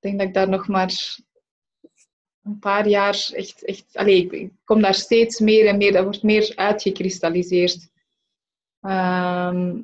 Ik 0.00 0.08
denk 0.08 0.18
dat 0.18 0.28
ik 0.28 0.34
daar 0.34 0.48
nog 0.48 0.68
maar 0.68 1.18
een 2.42 2.58
paar 2.58 2.88
jaar 2.88 3.30
echt... 3.32 3.64
echt 3.64 3.96
allez, 3.96 4.30
ik 4.30 4.52
kom 4.64 4.80
daar 4.80 4.94
steeds 4.94 5.38
meer 5.38 5.66
en 5.66 5.76
meer... 5.76 5.92
Dat 5.92 6.04
wordt 6.04 6.22
meer 6.22 6.52
uitgekristalliseerd. 6.56 7.88
Ehm, 8.80 9.80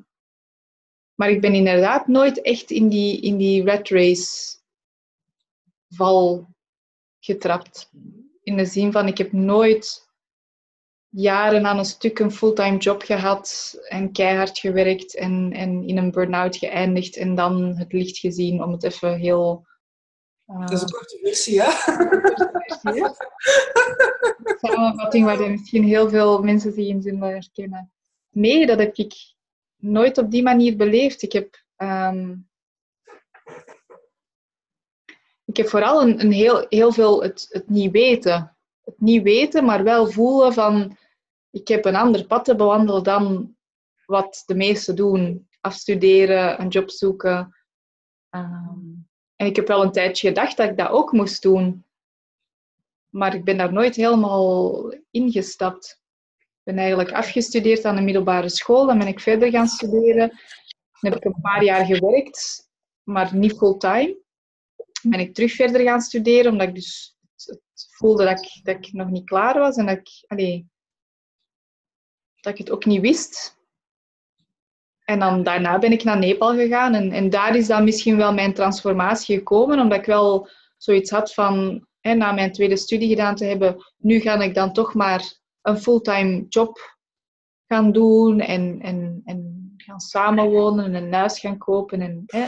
maar 1.14 1.30
ik 1.30 1.40
ben 1.40 1.54
inderdaad 1.54 2.06
nooit 2.06 2.42
echt 2.42 2.70
in 2.70 2.88
die, 2.88 3.20
in 3.20 3.36
die 3.36 3.64
rat 3.64 3.88
race 3.88 4.58
val 5.88 6.48
getrapt. 7.20 7.90
In 8.42 8.56
de 8.56 8.66
zin 8.66 8.92
van, 8.92 9.06
ik 9.06 9.18
heb 9.18 9.32
nooit 9.32 10.08
jaren 11.08 11.66
aan 11.66 11.78
een 11.78 11.84
stuk 11.84 12.18
een 12.18 12.30
fulltime 12.30 12.76
job 12.76 13.02
gehad 13.02 13.78
en 13.88 14.12
keihard 14.12 14.58
gewerkt 14.58 15.16
en, 15.16 15.52
en 15.52 15.84
in 15.84 15.96
een 15.96 16.10
burn-out 16.10 16.56
geëindigd 16.56 17.16
en 17.16 17.34
dan 17.34 17.76
het 17.76 17.92
licht 17.92 18.18
gezien 18.18 18.62
om 18.62 18.72
het 18.72 18.84
even 18.84 19.18
heel... 19.18 19.66
Dat 20.46 20.72
is 20.72 20.82
een 20.82 20.90
korte 20.90 21.18
versie, 21.22 21.62
hè? 21.62 21.70
samenvatting 24.60 25.24
waar 25.24 25.40
er 25.40 25.50
misschien 25.50 25.84
heel 25.84 26.08
veel 26.08 26.42
mensen 26.42 26.72
zich 26.72 26.86
in 26.86 27.02
zullen 27.02 27.20
herkennen. 27.20 27.92
Nee, 28.30 28.66
dat 28.66 28.78
heb 28.78 28.94
ik 28.94 29.14
nooit 29.76 30.18
op 30.18 30.30
die 30.30 30.42
manier 30.42 30.76
beleefd. 30.76 31.22
Ik 31.22 31.32
heb, 31.32 31.64
ehm, 31.76 32.34
ik 35.44 35.56
heb 35.56 35.68
vooral 35.68 36.02
een, 36.02 36.20
een 36.20 36.32
heel, 36.32 36.66
heel 36.68 36.92
veel 36.92 37.22
het, 37.22 37.46
het 37.50 37.68
niet 37.68 37.92
weten. 37.92 38.56
Het 38.84 39.00
niet 39.00 39.22
weten, 39.22 39.64
maar 39.64 39.82
wel 39.84 40.06
voelen 40.06 40.52
van 40.52 40.96
ik 41.50 41.68
heb 41.68 41.84
een 41.84 41.96
ander 41.96 42.26
pad 42.26 42.44
te 42.44 42.56
bewandelen 42.56 43.02
dan 43.02 43.56
wat 44.06 44.42
de 44.46 44.54
meesten 44.54 44.96
doen. 44.96 45.48
Afstuderen, 45.60 46.60
een 46.60 46.68
job 46.68 46.90
zoeken. 46.90 47.56
Ehm, 48.30 48.95
en 49.36 49.46
ik 49.46 49.56
heb 49.56 49.66
wel 49.66 49.82
een 49.82 49.92
tijdje 49.92 50.28
gedacht 50.28 50.56
dat 50.56 50.70
ik 50.70 50.76
dat 50.76 50.88
ook 50.88 51.12
moest 51.12 51.42
doen. 51.42 51.84
Maar 53.08 53.34
ik 53.34 53.44
ben 53.44 53.56
daar 53.56 53.72
nooit 53.72 53.96
helemaal 53.96 54.92
ingestapt. 55.10 56.00
Ik 56.38 56.62
ben 56.62 56.78
eigenlijk 56.78 57.12
afgestudeerd 57.12 57.84
aan 57.84 57.96
de 57.96 58.02
middelbare 58.02 58.48
school. 58.48 58.86
Dan 58.86 58.98
ben 58.98 59.06
ik 59.06 59.20
verder 59.20 59.50
gaan 59.50 59.66
studeren. 59.66 60.28
Dan 60.28 61.12
heb 61.12 61.14
ik 61.14 61.24
een 61.24 61.40
paar 61.40 61.64
jaar 61.64 61.84
gewerkt, 61.84 62.68
maar 63.02 63.36
niet 63.36 63.56
fulltime. 63.56 64.18
Dan 64.76 65.10
ben 65.10 65.20
ik 65.20 65.34
terug 65.34 65.52
verder 65.52 65.80
gaan 65.80 66.00
studeren, 66.00 66.52
omdat 66.52 66.68
ik 66.68 66.74
dus 66.74 67.16
het 67.34 67.88
voelde 67.90 68.24
dat 68.24 68.44
ik, 68.44 68.64
dat 68.64 68.76
ik 68.76 68.92
nog 68.92 69.10
niet 69.10 69.24
klaar 69.24 69.58
was. 69.58 69.76
En 69.76 69.86
dat 69.86 69.96
ik, 69.96 70.24
allee, 70.26 70.68
dat 72.40 72.52
ik 72.52 72.58
het 72.58 72.70
ook 72.70 72.84
niet 72.84 73.00
wist. 73.00 73.55
En 75.06 75.18
dan 75.18 75.42
daarna 75.42 75.78
ben 75.78 75.92
ik 75.92 76.04
naar 76.04 76.18
Nepal 76.18 76.54
gegaan. 76.54 76.94
En, 76.94 77.12
en 77.12 77.30
daar 77.30 77.56
is 77.56 77.66
dan 77.66 77.84
misschien 77.84 78.16
wel 78.16 78.34
mijn 78.34 78.54
transformatie 78.54 79.36
gekomen, 79.36 79.80
omdat 79.80 79.98
ik 79.98 80.04
wel 80.04 80.48
zoiets 80.76 81.10
had 81.10 81.34
van, 81.34 81.86
na 82.00 82.32
mijn 82.32 82.52
tweede 82.52 82.76
studie 82.76 83.08
gedaan 83.08 83.34
te 83.34 83.44
hebben, 83.44 83.76
nu 83.96 84.20
ga 84.20 84.40
ik 84.40 84.54
dan 84.54 84.72
toch 84.72 84.94
maar 84.94 85.38
een 85.62 85.78
fulltime 85.78 86.44
job 86.48 86.96
gaan 87.66 87.92
doen 87.92 88.40
en, 88.40 88.78
en, 88.80 89.20
en 89.24 89.72
gaan 89.76 90.00
samenwonen 90.00 90.84
en 90.84 90.94
een 90.94 91.12
huis 91.12 91.40
gaan 91.40 91.58
kopen. 91.58 92.00
En, 92.00 92.22
hè. 92.26 92.46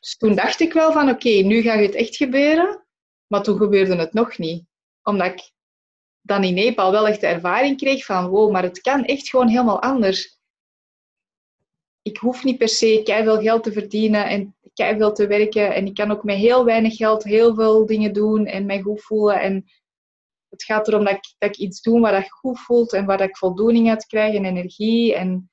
Dus 0.00 0.16
toen 0.16 0.34
dacht 0.34 0.60
ik 0.60 0.72
wel 0.72 0.92
van, 0.92 1.10
oké, 1.10 1.28
nu 1.28 1.62
gaat 1.62 1.80
het 1.80 1.94
echt 1.94 2.16
gebeuren. 2.16 2.84
Maar 3.26 3.42
toen 3.42 3.56
gebeurde 3.56 3.96
het 3.96 4.12
nog 4.12 4.38
niet. 4.38 4.64
Omdat 5.02 5.26
ik 5.26 5.50
dan 6.20 6.44
in 6.44 6.54
Nepal 6.54 6.90
wel 6.90 7.08
echt 7.08 7.20
de 7.20 7.26
ervaring 7.26 7.76
kreeg 7.76 8.04
van, 8.04 8.28
wow, 8.28 8.52
maar 8.52 8.62
het 8.62 8.80
kan 8.80 9.04
echt 9.04 9.28
gewoon 9.28 9.48
helemaal 9.48 9.82
anders. 9.82 10.33
Ik 12.04 12.16
hoef 12.16 12.44
niet 12.44 12.58
per 12.58 12.68
se 12.68 13.02
veel 13.04 13.40
geld 13.40 13.62
te 13.62 13.72
verdienen 13.72 14.26
en 14.26 14.56
veel 14.74 15.12
te 15.12 15.26
werken. 15.26 15.74
En 15.74 15.86
ik 15.86 15.94
kan 15.94 16.10
ook 16.10 16.24
met 16.24 16.36
heel 16.36 16.64
weinig 16.64 16.96
geld 16.96 17.24
heel 17.24 17.54
veel 17.54 17.86
dingen 17.86 18.12
doen 18.12 18.46
en 18.46 18.66
mij 18.66 18.80
goed 18.80 19.02
voelen. 19.02 19.40
En 19.40 19.64
het 20.48 20.64
gaat 20.64 20.88
erom 20.88 21.04
dat 21.04 21.14
ik, 21.14 21.34
dat 21.38 21.48
ik 21.50 21.56
iets 21.56 21.80
doe 21.82 22.00
waar 22.00 22.12
dat 22.12 22.30
goed 22.30 22.60
voelt 22.60 22.92
en 22.92 23.04
waar 23.04 23.20
ik 23.20 23.36
voldoening 23.36 23.90
uit 23.90 24.06
krijg 24.06 24.34
en 24.34 24.44
energie. 24.44 25.14
En, 25.14 25.50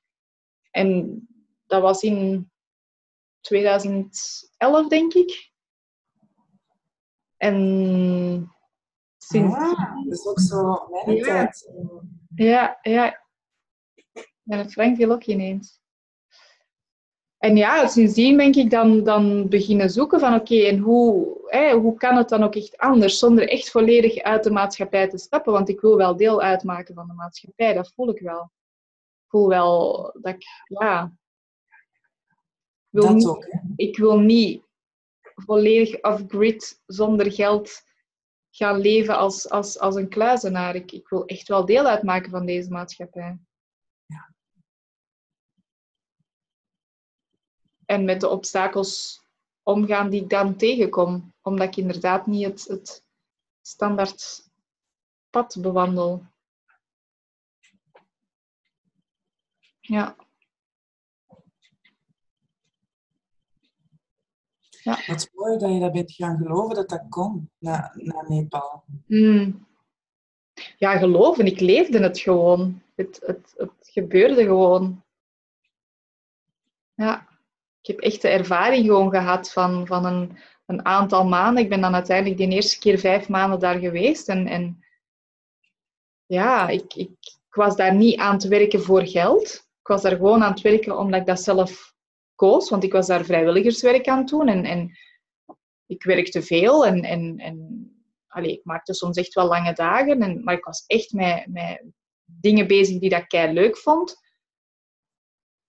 en 0.70 1.20
dat 1.66 1.82
was 1.82 2.02
in 2.02 2.50
2011, 3.40 4.88
denk 4.88 5.14
ik. 5.14 5.50
En 7.36 8.52
sinds... 9.18 9.54
Ah, 9.54 10.04
dat 10.04 10.18
is 10.18 10.26
ook 10.26 10.40
zo 10.40 10.88
mijn 11.04 11.16
Ja. 11.16 11.24
tijd. 11.24 11.70
Ja, 12.34 12.78
ja. 12.82 13.26
En 14.44 14.58
het 14.58 14.72
Frank 14.72 14.96
viel 14.96 15.12
ook 15.12 15.24
ineens. 15.24 15.81
En 17.42 17.56
ja, 17.56 17.86
sindsdien 17.86 18.36
ben 18.36 18.52
ik 18.54 18.70
dan, 18.70 19.04
dan 19.04 19.48
beginnen 19.48 19.90
zoeken 19.90 20.20
van 20.20 20.34
oké, 20.34 20.54
en 20.54 20.78
hoe, 20.78 21.38
hè, 21.46 21.72
hoe 21.72 21.96
kan 21.96 22.16
het 22.16 22.28
dan 22.28 22.42
ook 22.42 22.54
echt 22.54 22.78
anders, 22.78 23.18
zonder 23.18 23.48
echt 23.48 23.70
volledig 23.70 24.22
uit 24.22 24.44
de 24.44 24.50
maatschappij 24.50 25.08
te 25.08 25.18
stappen? 25.18 25.52
Want 25.52 25.68
ik 25.68 25.80
wil 25.80 25.96
wel 25.96 26.16
deel 26.16 26.42
uitmaken 26.42 26.94
van 26.94 27.06
de 27.06 27.12
maatschappij, 27.12 27.72
dat 27.72 27.92
voel 27.94 28.08
ik 28.08 28.20
wel. 28.20 28.42
Ik 28.42 29.28
voel 29.28 29.48
wel 29.48 30.02
dat 30.20 30.34
ik, 30.34 30.44
ja... 30.64 31.12
ik 32.22 32.88
wil 32.90 33.02
Dat 33.02 33.14
niet- 33.14 33.26
ook, 33.26 33.46
ik 33.76 33.96
wil 33.96 34.18
niet 34.18 34.62
volledig 35.34 36.02
off-grid 36.02 36.82
zonder 36.86 37.32
geld 37.32 37.82
gaan 38.50 38.78
leven 38.78 39.16
als, 39.16 39.50
als, 39.50 39.78
als 39.78 39.94
een 39.94 40.08
kluizenaar. 40.08 40.74
Ik, 40.74 40.92
ik 40.92 41.08
wil 41.08 41.24
echt 41.26 41.48
wel 41.48 41.64
deel 41.66 41.86
uitmaken 41.86 42.30
van 42.30 42.46
deze 42.46 42.70
maatschappij. 42.70 43.38
En 47.92 48.04
met 48.04 48.20
de 48.20 48.28
obstakels 48.28 49.22
omgaan 49.62 50.10
die 50.10 50.22
ik 50.22 50.30
dan 50.30 50.56
tegenkom, 50.56 51.32
omdat 51.42 51.66
ik 51.66 51.76
inderdaad 51.76 52.26
niet 52.26 52.46
het, 52.46 52.64
het 52.64 53.04
standaard 53.62 54.48
pad 55.30 55.56
bewandel. 55.60 56.26
Ja. 59.80 60.16
Ja. 64.68 64.96
Het 64.96 65.20
is 65.20 65.30
mooi 65.32 65.58
dat 65.58 65.72
je 65.72 65.80
dat 65.80 65.92
bent 65.92 66.12
gaan 66.12 66.36
geloven 66.36 66.74
dat 66.74 66.88
dat 66.88 67.04
kon 67.08 67.50
naar, 67.58 67.92
naar 67.94 68.30
Nepal. 68.30 68.84
Hmm. 69.06 69.66
Ja, 70.76 70.98
geloven. 70.98 71.46
Ik 71.46 71.60
leefde 71.60 71.98
het 71.98 72.18
gewoon. 72.18 72.82
Het, 72.94 73.20
het, 73.26 73.54
het 73.56 73.72
gebeurde 73.80 74.44
gewoon. 74.44 75.04
Ja. 76.94 77.30
Ik 77.82 77.88
heb 77.88 77.98
echt 77.98 78.22
de 78.22 78.28
ervaring 78.28 78.86
gewoon 78.86 79.10
gehad 79.10 79.52
van, 79.52 79.86
van 79.86 80.04
een, 80.04 80.38
een 80.66 80.84
aantal 80.84 81.24
maanden. 81.24 81.62
Ik 81.62 81.68
ben 81.68 81.80
dan 81.80 81.94
uiteindelijk 81.94 82.40
de 82.40 82.48
eerste 82.48 82.78
keer 82.78 82.98
vijf 82.98 83.28
maanden 83.28 83.58
daar 83.58 83.78
geweest. 83.78 84.28
En, 84.28 84.46
en 84.46 84.84
ja, 86.26 86.68
ik, 86.68 86.94
ik, 86.94 87.10
ik 87.20 87.54
was 87.54 87.76
daar 87.76 87.94
niet 87.94 88.18
aan 88.18 88.34
het 88.34 88.48
werken 88.48 88.82
voor 88.82 89.06
geld. 89.06 89.54
Ik 89.80 89.86
was 89.86 90.02
daar 90.02 90.16
gewoon 90.16 90.42
aan 90.42 90.52
het 90.52 90.60
werken 90.60 90.98
omdat 90.98 91.20
ik 91.20 91.26
dat 91.26 91.40
zelf 91.40 91.94
koos. 92.34 92.70
Want 92.70 92.84
ik 92.84 92.92
was 92.92 93.06
daar 93.06 93.24
vrijwilligerswerk 93.24 94.08
aan 94.08 94.18
het 94.18 94.28
doen. 94.28 94.48
En, 94.48 94.64
en 94.64 94.98
ik 95.86 96.04
werkte 96.04 96.42
veel. 96.42 96.86
En, 96.86 97.02
en, 97.02 97.38
en 97.38 97.86
allee, 98.26 98.52
ik 98.52 98.64
maakte 98.64 98.94
soms 98.94 99.16
echt 99.16 99.34
wel 99.34 99.46
lange 99.46 99.72
dagen. 99.72 100.22
En, 100.22 100.44
maar 100.44 100.54
ik 100.54 100.64
was 100.64 100.84
echt 100.86 101.12
met, 101.12 101.46
met 101.46 101.84
dingen 102.24 102.66
bezig 102.66 102.98
die 102.98 103.10
dat 103.10 103.24
ik 103.28 103.52
leuk 103.52 103.76
vond. 103.76 104.21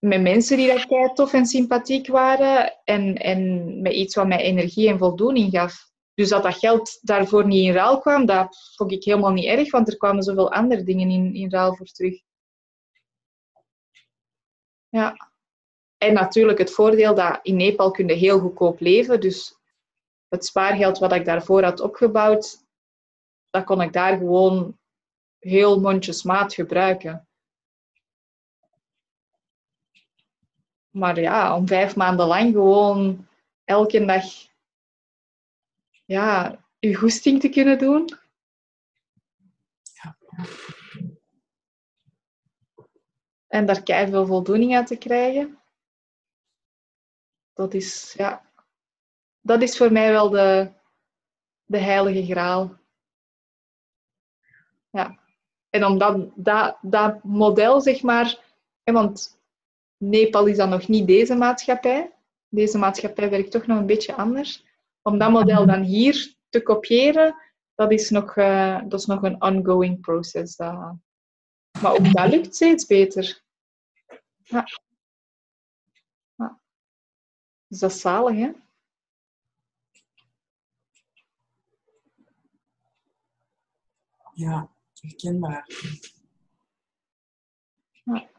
Met 0.04 0.22
mensen 0.22 0.56
die 0.56 0.68
dat 0.68 0.86
kei 0.86 1.12
tof 1.12 1.32
en 1.32 1.46
sympathiek 1.46 2.06
waren. 2.06 2.80
En, 2.84 3.16
en 3.16 3.80
met 3.82 3.92
iets 3.92 4.14
wat 4.14 4.26
mij 4.26 4.40
energie 4.40 4.88
en 4.88 4.98
voldoening 4.98 5.50
gaf. 5.50 5.92
Dus 6.14 6.28
dat 6.28 6.42
dat 6.42 6.58
geld 6.58 6.98
daarvoor 7.02 7.46
niet 7.46 7.66
in 7.66 7.72
ruil 7.72 7.98
kwam, 7.98 8.26
dat 8.26 8.72
vond 8.76 8.92
ik 8.92 9.04
helemaal 9.04 9.32
niet 9.32 9.44
erg, 9.44 9.70
want 9.70 9.88
er 9.88 9.96
kwamen 9.96 10.22
zoveel 10.22 10.52
andere 10.52 10.82
dingen 10.82 11.10
in, 11.10 11.34
in 11.34 11.50
ruil 11.50 11.74
voor 11.74 11.86
terug. 11.86 12.20
Ja. 14.88 15.14
En 15.98 16.14
natuurlijk 16.14 16.58
het 16.58 16.70
voordeel 16.70 17.14
dat 17.14 17.38
in 17.42 17.56
Nepal 17.56 17.90
kun 17.90 18.06
je 18.06 18.14
heel 18.14 18.38
goedkoop 18.38 18.80
leven. 18.80 19.20
Dus 19.20 19.54
het 20.28 20.44
spaargeld 20.44 20.98
wat 20.98 21.12
ik 21.12 21.24
daarvoor 21.24 21.62
had 21.62 21.80
opgebouwd, 21.80 22.64
dat 23.50 23.64
kon 23.64 23.80
ik 23.80 23.92
daar 23.92 24.16
gewoon 24.16 24.78
heel 25.38 25.80
mondjesmaat 25.80 26.54
gebruiken. 26.54 27.28
Maar 30.94 31.20
ja, 31.20 31.56
om 31.56 31.66
vijf 31.66 31.96
maanden 31.96 32.26
lang 32.26 32.52
gewoon 32.52 33.28
elke 33.64 34.04
dag 34.04 34.24
ja, 36.04 36.58
je 36.78 36.94
goesting 36.94 37.40
te 37.40 37.48
kunnen 37.48 37.78
doen. 37.78 38.18
Ja. 39.82 40.16
En 43.46 43.66
daar 43.66 43.82
kei 43.82 44.10
veel 44.10 44.26
voldoening 44.26 44.76
uit 44.76 44.86
te 44.86 44.96
krijgen. 44.96 45.58
Dat 47.52 47.74
is, 47.74 48.14
ja, 48.16 48.50
dat 49.40 49.62
is 49.62 49.76
voor 49.76 49.92
mij 49.92 50.10
wel 50.10 50.30
de, 50.30 50.72
de 51.64 51.78
heilige 51.78 52.24
graal. 52.24 52.78
Ja. 54.90 55.18
En 55.70 55.84
omdat 55.84 56.30
dat, 56.34 56.78
dat 56.82 57.24
model, 57.24 57.80
zeg 57.80 58.02
maar, 58.02 58.54
want 58.84 59.42
Nepal 59.96 60.46
is 60.46 60.56
dan 60.56 60.68
nog 60.68 60.88
niet 60.88 61.06
deze 61.06 61.34
maatschappij. 61.34 62.12
Deze 62.48 62.78
maatschappij 62.78 63.30
werkt 63.30 63.50
toch 63.50 63.66
nog 63.66 63.78
een 63.78 63.86
beetje 63.86 64.14
anders 64.14 64.64
om 65.04 65.18
dat 65.18 65.30
model 65.30 65.66
dan 65.66 65.82
hier 65.82 66.36
te 66.48 66.62
kopiëren, 66.62 67.36
dat 67.74 67.92
is 67.92 68.10
nog, 68.10 68.36
uh, 68.36 68.82
dat 68.88 69.00
is 69.00 69.06
nog 69.06 69.22
een 69.22 69.42
ongoing 69.42 70.00
proces. 70.00 70.56
Dat... 70.56 70.96
Maar 71.80 71.92
ook 71.92 72.12
dat 72.12 72.30
lukt 72.30 72.54
steeds 72.54 72.86
beter. 72.86 73.42
Ja. 74.42 74.66
ja. 76.34 76.60
Dus 77.66 77.78
dat 77.78 77.90
is 77.90 78.00
zalig, 78.00 78.36
hè? 78.36 78.52
Ja, 84.32 84.70
herkenbaar. 85.00 85.66
Ja. 88.04 88.32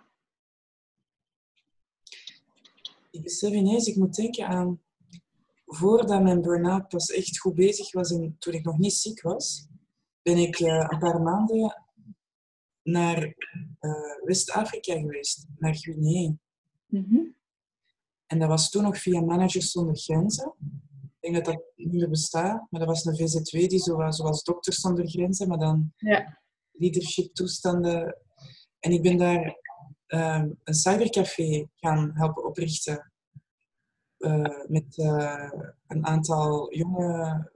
Ik 3.15 3.23
besef 3.23 3.51
ineens, 3.51 3.87
ik 3.87 3.95
moet 3.95 4.15
denken 4.15 4.47
aan 4.47 4.79
voordat 5.65 6.23
mijn 6.23 6.41
burn-out 6.41 6.87
pas 6.87 7.09
echt 7.09 7.39
goed 7.39 7.55
bezig 7.55 7.91
was 7.91 8.11
en 8.11 8.35
toen 8.39 8.53
ik 8.53 8.63
nog 8.63 8.77
niet 8.77 8.93
ziek 8.93 9.21
was, 9.21 9.67
ben 10.21 10.37
ik 10.37 10.59
uh, 10.59 10.87
een 10.89 10.99
paar 10.99 11.21
maanden 11.21 11.83
naar 12.83 13.35
uh, 13.81 14.23
West-Afrika 14.23 14.93
geweest, 14.99 15.47
naar 15.57 15.75
Guinea. 15.75 16.33
Mm 16.85 17.05
-hmm. 17.09 17.35
En 18.25 18.39
dat 18.39 18.47
was 18.47 18.69
toen 18.69 18.83
nog 18.83 18.97
via 18.97 19.21
Managers 19.21 19.71
Zonder 19.71 19.97
Grenzen. 19.97 20.53
Ik 21.19 21.33
denk 21.33 21.35
dat 21.35 21.45
dat 21.45 21.63
niet 21.75 21.91
meer 21.91 22.09
bestaat, 22.09 22.67
maar 22.69 22.79
dat 22.79 22.89
was 22.89 23.05
een 23.05 23.15
VZW 23.15 23.69
die 23.69 23.79
zo 23.79 23.95
was, 23.95 24.17
zoals 24.17 24.43
Dokters 24.43 24.79
Zonder 24.79 25.09
Grenzen, 25.09 25.47
maar 25.47 25.57
dan 25.57 25.93
ja. 25.97 26.41
leadership 26.71 27.33
toestanden. 27.33 28.17
En 28.79 28.91
ik 28.91 29.01
ben 29.01 29.17
daar 29.17 29.57
uh, 30.07 30.43
een 30.63 30.73
cybercafé 30.73 31.67
gaan 31.75 32.11
helpen 32.13 32.45
oprichten 32.45 33.11
uh, 34.17 34.65
met 34.67 34.97
uh, 34.97 35.51
een 35.87 36.05
aantal 36.05 36.73
jonge 36.73 37.51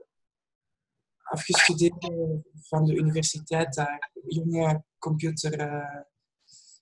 afgestudeerden 1.22 2.44
van 2.54 2.84
de 2.84 2.94
universiteit 2.94 3.74
daar, 3.74 4.10
jonge 4.26 4.84
computer 4.98 5.60
uh, 5.60 6.00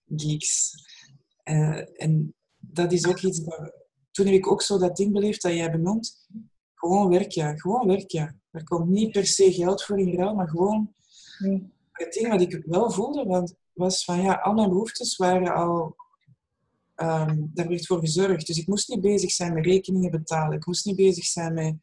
geeks. 0.06 0.74
en 1.96 2.34
dat 2.56 2.92
is 2.92 3.06
ook 3.06 3.20
iets 3.20 3.44
dat, 3.44 3.72
toen 4.10 4.26
heb 4.26 4.34
ik 4.34 4.50
ook 4.50 4.62
zo 4.62 4.78
dat 4.78 4.96
ding 4.96 5.12
beleefd 5.12 5.42
dat 5.42 5.52
jij 5.52 5.70
benoemt, 5.70 6.28
gewoon 6.74 7.08
werken, 7.08 7.60
gewoon 7.60 7.86
werken. 7.86 8.42
Er 8.50 8.64
komt 8.64 8.88
niet 8.88 9.12
per 9.12 9.26
se 9.26 9.52
geld 9.52 9.84
voor 9.84 9.98
in 9.98 10.16
ruil, 10.16 10.34
maar 10.34 10.48
gewoon 10.48 10.94
nee. 11.38 11.72
het 11.92 12.12
ding 12.12 12.28
wat 12.28 12.40
ik 12.40 12.62
wel 12.66 12.90
voelde, 12.90 13.24
want, 13.24 13.54
was 13.78 14.04
van 14.04 14.22
ja, 14.22 14.34
al 14.34 14.54
mijn 14.54 14.68
behoeftes 14.68 15.16
waren 15.16 15.54
al 15.54 15.96
Um, 17.02 17.50
daar 17.54 17.68
werd 17.68 17.86
voor 17.86 17.98
gezorgd. 17.98 18.46
Dus 18.46 18.58
ik 18.58 18.66
moest 18.66 18.88
niet 18.88 19.00
bezig 19.00 19.30
zijn 19.30 19.54
met 19.54 19.64
rekeningen 19.64 20.10
betalen. 20.10 20.56
Ik 20.56 20.66
moest 20.66 20.84
niet 20.84 20.96
bezig 20.96 21.24
zijn 21.24 21.54
met... 21.54 21.76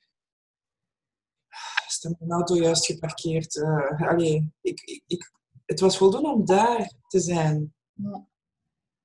Is 1.88 2.16
mijn 2.20 2.32
auto 2.32 2.56
juist 2.56 2.86
geparkeerd? 2.86 3.56
Uh, 3.56 4.02
allee, 4.10 4.54
ik, 4.62 4.82
ik, 4.82 5.04
ik, 5.08 5.32
het 5.66 5.80
was 5.80 5.98
voldoende 5.98 6.30
om 6.30 6.46
daar 6.46 6.92
te 7.08 7.20
zijn. 7.20 7.74
Ja. 7.94 8.28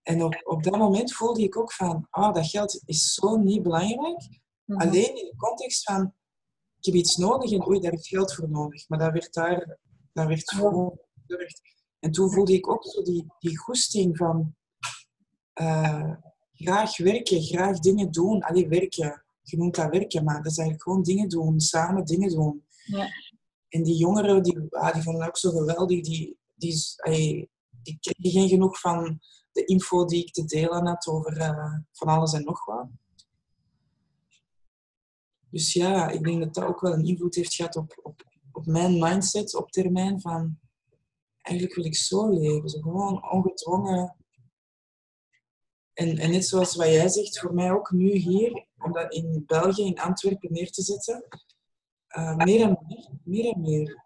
En 0.03 0.23
op, 0.23 0.41
op 0.43 0.63
dat 0.63 0.77
moment 0.77 1.13
voelde 1.13 1.43
ik 1.43 1.57
ook 1.57 1.73
van... 1.73 2.07
Ah, 2.11 2.35
dat 2.35 2.47
geld 2.47 2.83
is 2.85 3.15
zo 3.15 3.37
niet 3.37 3.63
belangrijk. 3.63 4.29
Mhm. 4.65 4.81
Alleen 4.81 5.17
in 5.17 5.25
de 5.31 5.35
context 5.37 5.83
van... 5.83 6.15
Ik 6.79 6.85
heb 6.85 6.95
iets 6.95 7.17
nodig 7.17 7.53
en 7.53 7.69
oei, 7.69 7.81
daar 7.81 7.93
is 7.93 8.09
geld 8.09 8.35
voor 8.35 8.51
nodig. 8.51 8.89
Maar 8.89 8.99
dat 8.99 9.13
werd 9.13 9.33
daar... 9.33 9.79
Dat 10.13 10.27
werd 10.27 10.51
gewoon 10.51 10.99
gezorgd. 11.27 11.63
En 12.01 12.11
toen 12.11 12.31
voelde 12.31 12.53
ik 12.53 12.71
ook 12.71 12.85
zo 12.85 13.03
die, 13.03 13.27
die 13.39 13.59
goesting 13.59 14.17
van 14.17 14.55
uh, 15.61 16.13
graag 16.53 16.97
werken, 16.97 17.43
graag 17.43 17.79
dingen 17.79 18.11
doen. 18.11 18.43
Allee, 18.43 18.69
werken. 18.69 19.25
Je 19.43 19.57
noemt 19.57 19.75
dat 19.75 19.91
werken, 19.91 20.25
maar 20.25 20.43
dat 20.43 20.53
is 20.53 20.59
eigenlijk 20.59 20.89
gewoon 20.89 21.03
dingen 21.03 21.29
doen. 21.29 21.61
Samen 21.61 22.05
dingen 22.05 22.31
doen. 22.31 22.65
Ja. 22.85 23.09
En 23.69 23.83
die 23.83 23.97
jongeren, 23.97 24.43
die, 24.43 24.59
ah, 24.71 24.93
die 24.93 25.03
vonden 25.03 25.27
ook 25.27 25.37
zo 25.37 25.51
geweldig. 25.51 26.03
Die, 26.03 26.39
die, 26.55 26.75
allee, 26.97 27.51
die 27.83 27.99
kregen 28.01 28.31
geen 28.41 28.49
genoeg 28.49 28.81
van 28.81 29.21
de 29.53 29.65
info 29.65 30.05
die 30.05 30.25
ik 30.25 30.33
te 30.33 30.45
delen 30.45 30.87
had 30.87 31.07
over 31.07 31.37
uh, 31.37 31.75
van 31.93 32.09
alles 32.09 32.33
en 32.33 32.45
nog 32.45 32.65
wat. 32.65 32.89
Dus 35.51 35.73
ja, 35.73 36.09
ik 36.09 36.25
denk 36.25 36.43
dat 36.43 36.55
dat 36.55 36.65
ook 36.65 36.81
wel 36.81 36.93
een 36.93 37.05
invloed 37.05 37.35
heeft 37.35 37.55
gehad 37.55 37.77
op, 37.77 38.01
op, 38.03 38.25
op 38.53 38.67
mijn 38.67 38.99
mindset 38.99 39.55
op 39.55 39.71
termijn 39.71 40.21
van 40.21 40.59
eigenlijk 41.43 41.77
wil 41.77 41.85
ik 41.85 41.97
zo 41.97 42.29
leven. 42.29 42.69
Zo 42.69 42.81
gewoon 42.81 43.31
ongedwongen 43.31 44.17
en, 46.01 46.19
en 46.19 46.31
net 46.31 46.47
zoals 46.47 46.77
wat 46.77 46.87
jij 46.87 47.09
zegt, 47.09 47.39
voor 47.39 47.55
mij 47.55 47.71
ook 47.73 47.91
nu 47.91 48.11
hier, 48.11 48.67
om 48.79 48.93
dat 48.93 49.13
in 49.13 49.43
België, 49.47 49.85
in 49.85 50.01
Antwerpen 50.01 50.53
neer 50.53 50.71
te 50.71 50.83
zetten, 50.83 51.27
uh, 52.17 52.37
meer 52.37 52.61
en 52.61 52.79
meer, 52.87 53.09
meer 53.25 53.53
en 53.53 53.61
meer. 53.61 54.05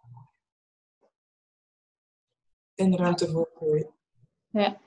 En 2.74 2.97
ruimte 2.97 3.30
voor 3.30 3.51
groei. 3.55 3.87
Ja. 4.49 4.80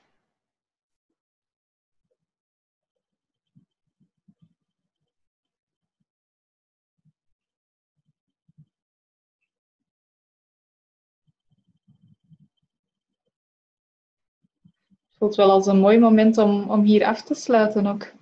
Voelt 15.18 15.34
wel 15.34 15.50
als 15.50 15.66
een 15.66 15.78
mooi 15.78 15.98
moment 15.98 16.38
om, 16.38 16.70
om 16.70 16.82
hier 16.82 17.04
af 17.04 17.22
te 17.22 17.34
sluiten 17.34 17.86
ook. 17.86 18.12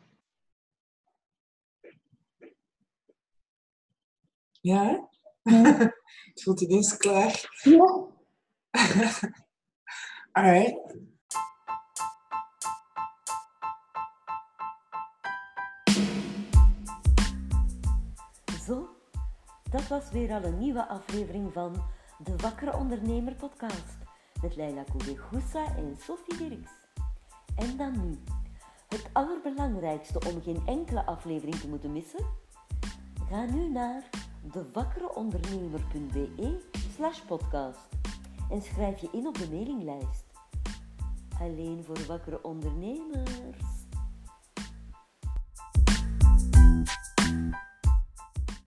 Ja. 4.60 5.08
Het 6.32 6.42
voelt 6.42 6.60
ineens 6.60 6.96
klaar. 6.96 7.60
Ja. 7.62 8.06
Alright. 10.32 10.96
Dat 19.70 19.88
was 19.88 20.10
weer 20.10 20.32
al 20.32 20.44
een 20.44 20.58
nieuwe 20.58 20.86
aflevering 20.86 21.52
van 21.52 21.84
de 22.24 22.36
Wakkere 22.36 22.76
Ondernemer 22.76 23.34
podcast 23.34 23.98
met 24.42 24.56
Leila 24.56 24.82
Koubegoussa 24.82 25.76
en 25.76 25.96
Sophie 26.00 26.48
Dirks. 26.48 26.85
En 27.56 27.76
dan 27.76 28.00
nu, 28.00 28.18
het 28.88 29.08
allerbelangrijkste 29.12 30.18
om 30.30 30.42
geen 30.42 30.62
enkele 30.66 31.06
aflevering 31.06 31.56
te 31.56 31.68
moeten 31.68 31.92
missen? 31.92 32.26
Ga 33.28 33.44
nu 33.44 33.68
naar 33.68 34.10
dewakkereondernemer.be 34.52 36.60
slash 36.94 37.20
podcast 37.20 37.88
en 38.50 38.62
schrijf 38.62 38.98
je 38.98 39.08
in 39.12 39.26
op 39.26 39.38
de 39.38 39.48
mailinglijst. 39.50 40.24
Alleen 41.40 41.84
voor 41.84 42.06
wakkere 42.06 42.42
ondernemers. 42.42 43.75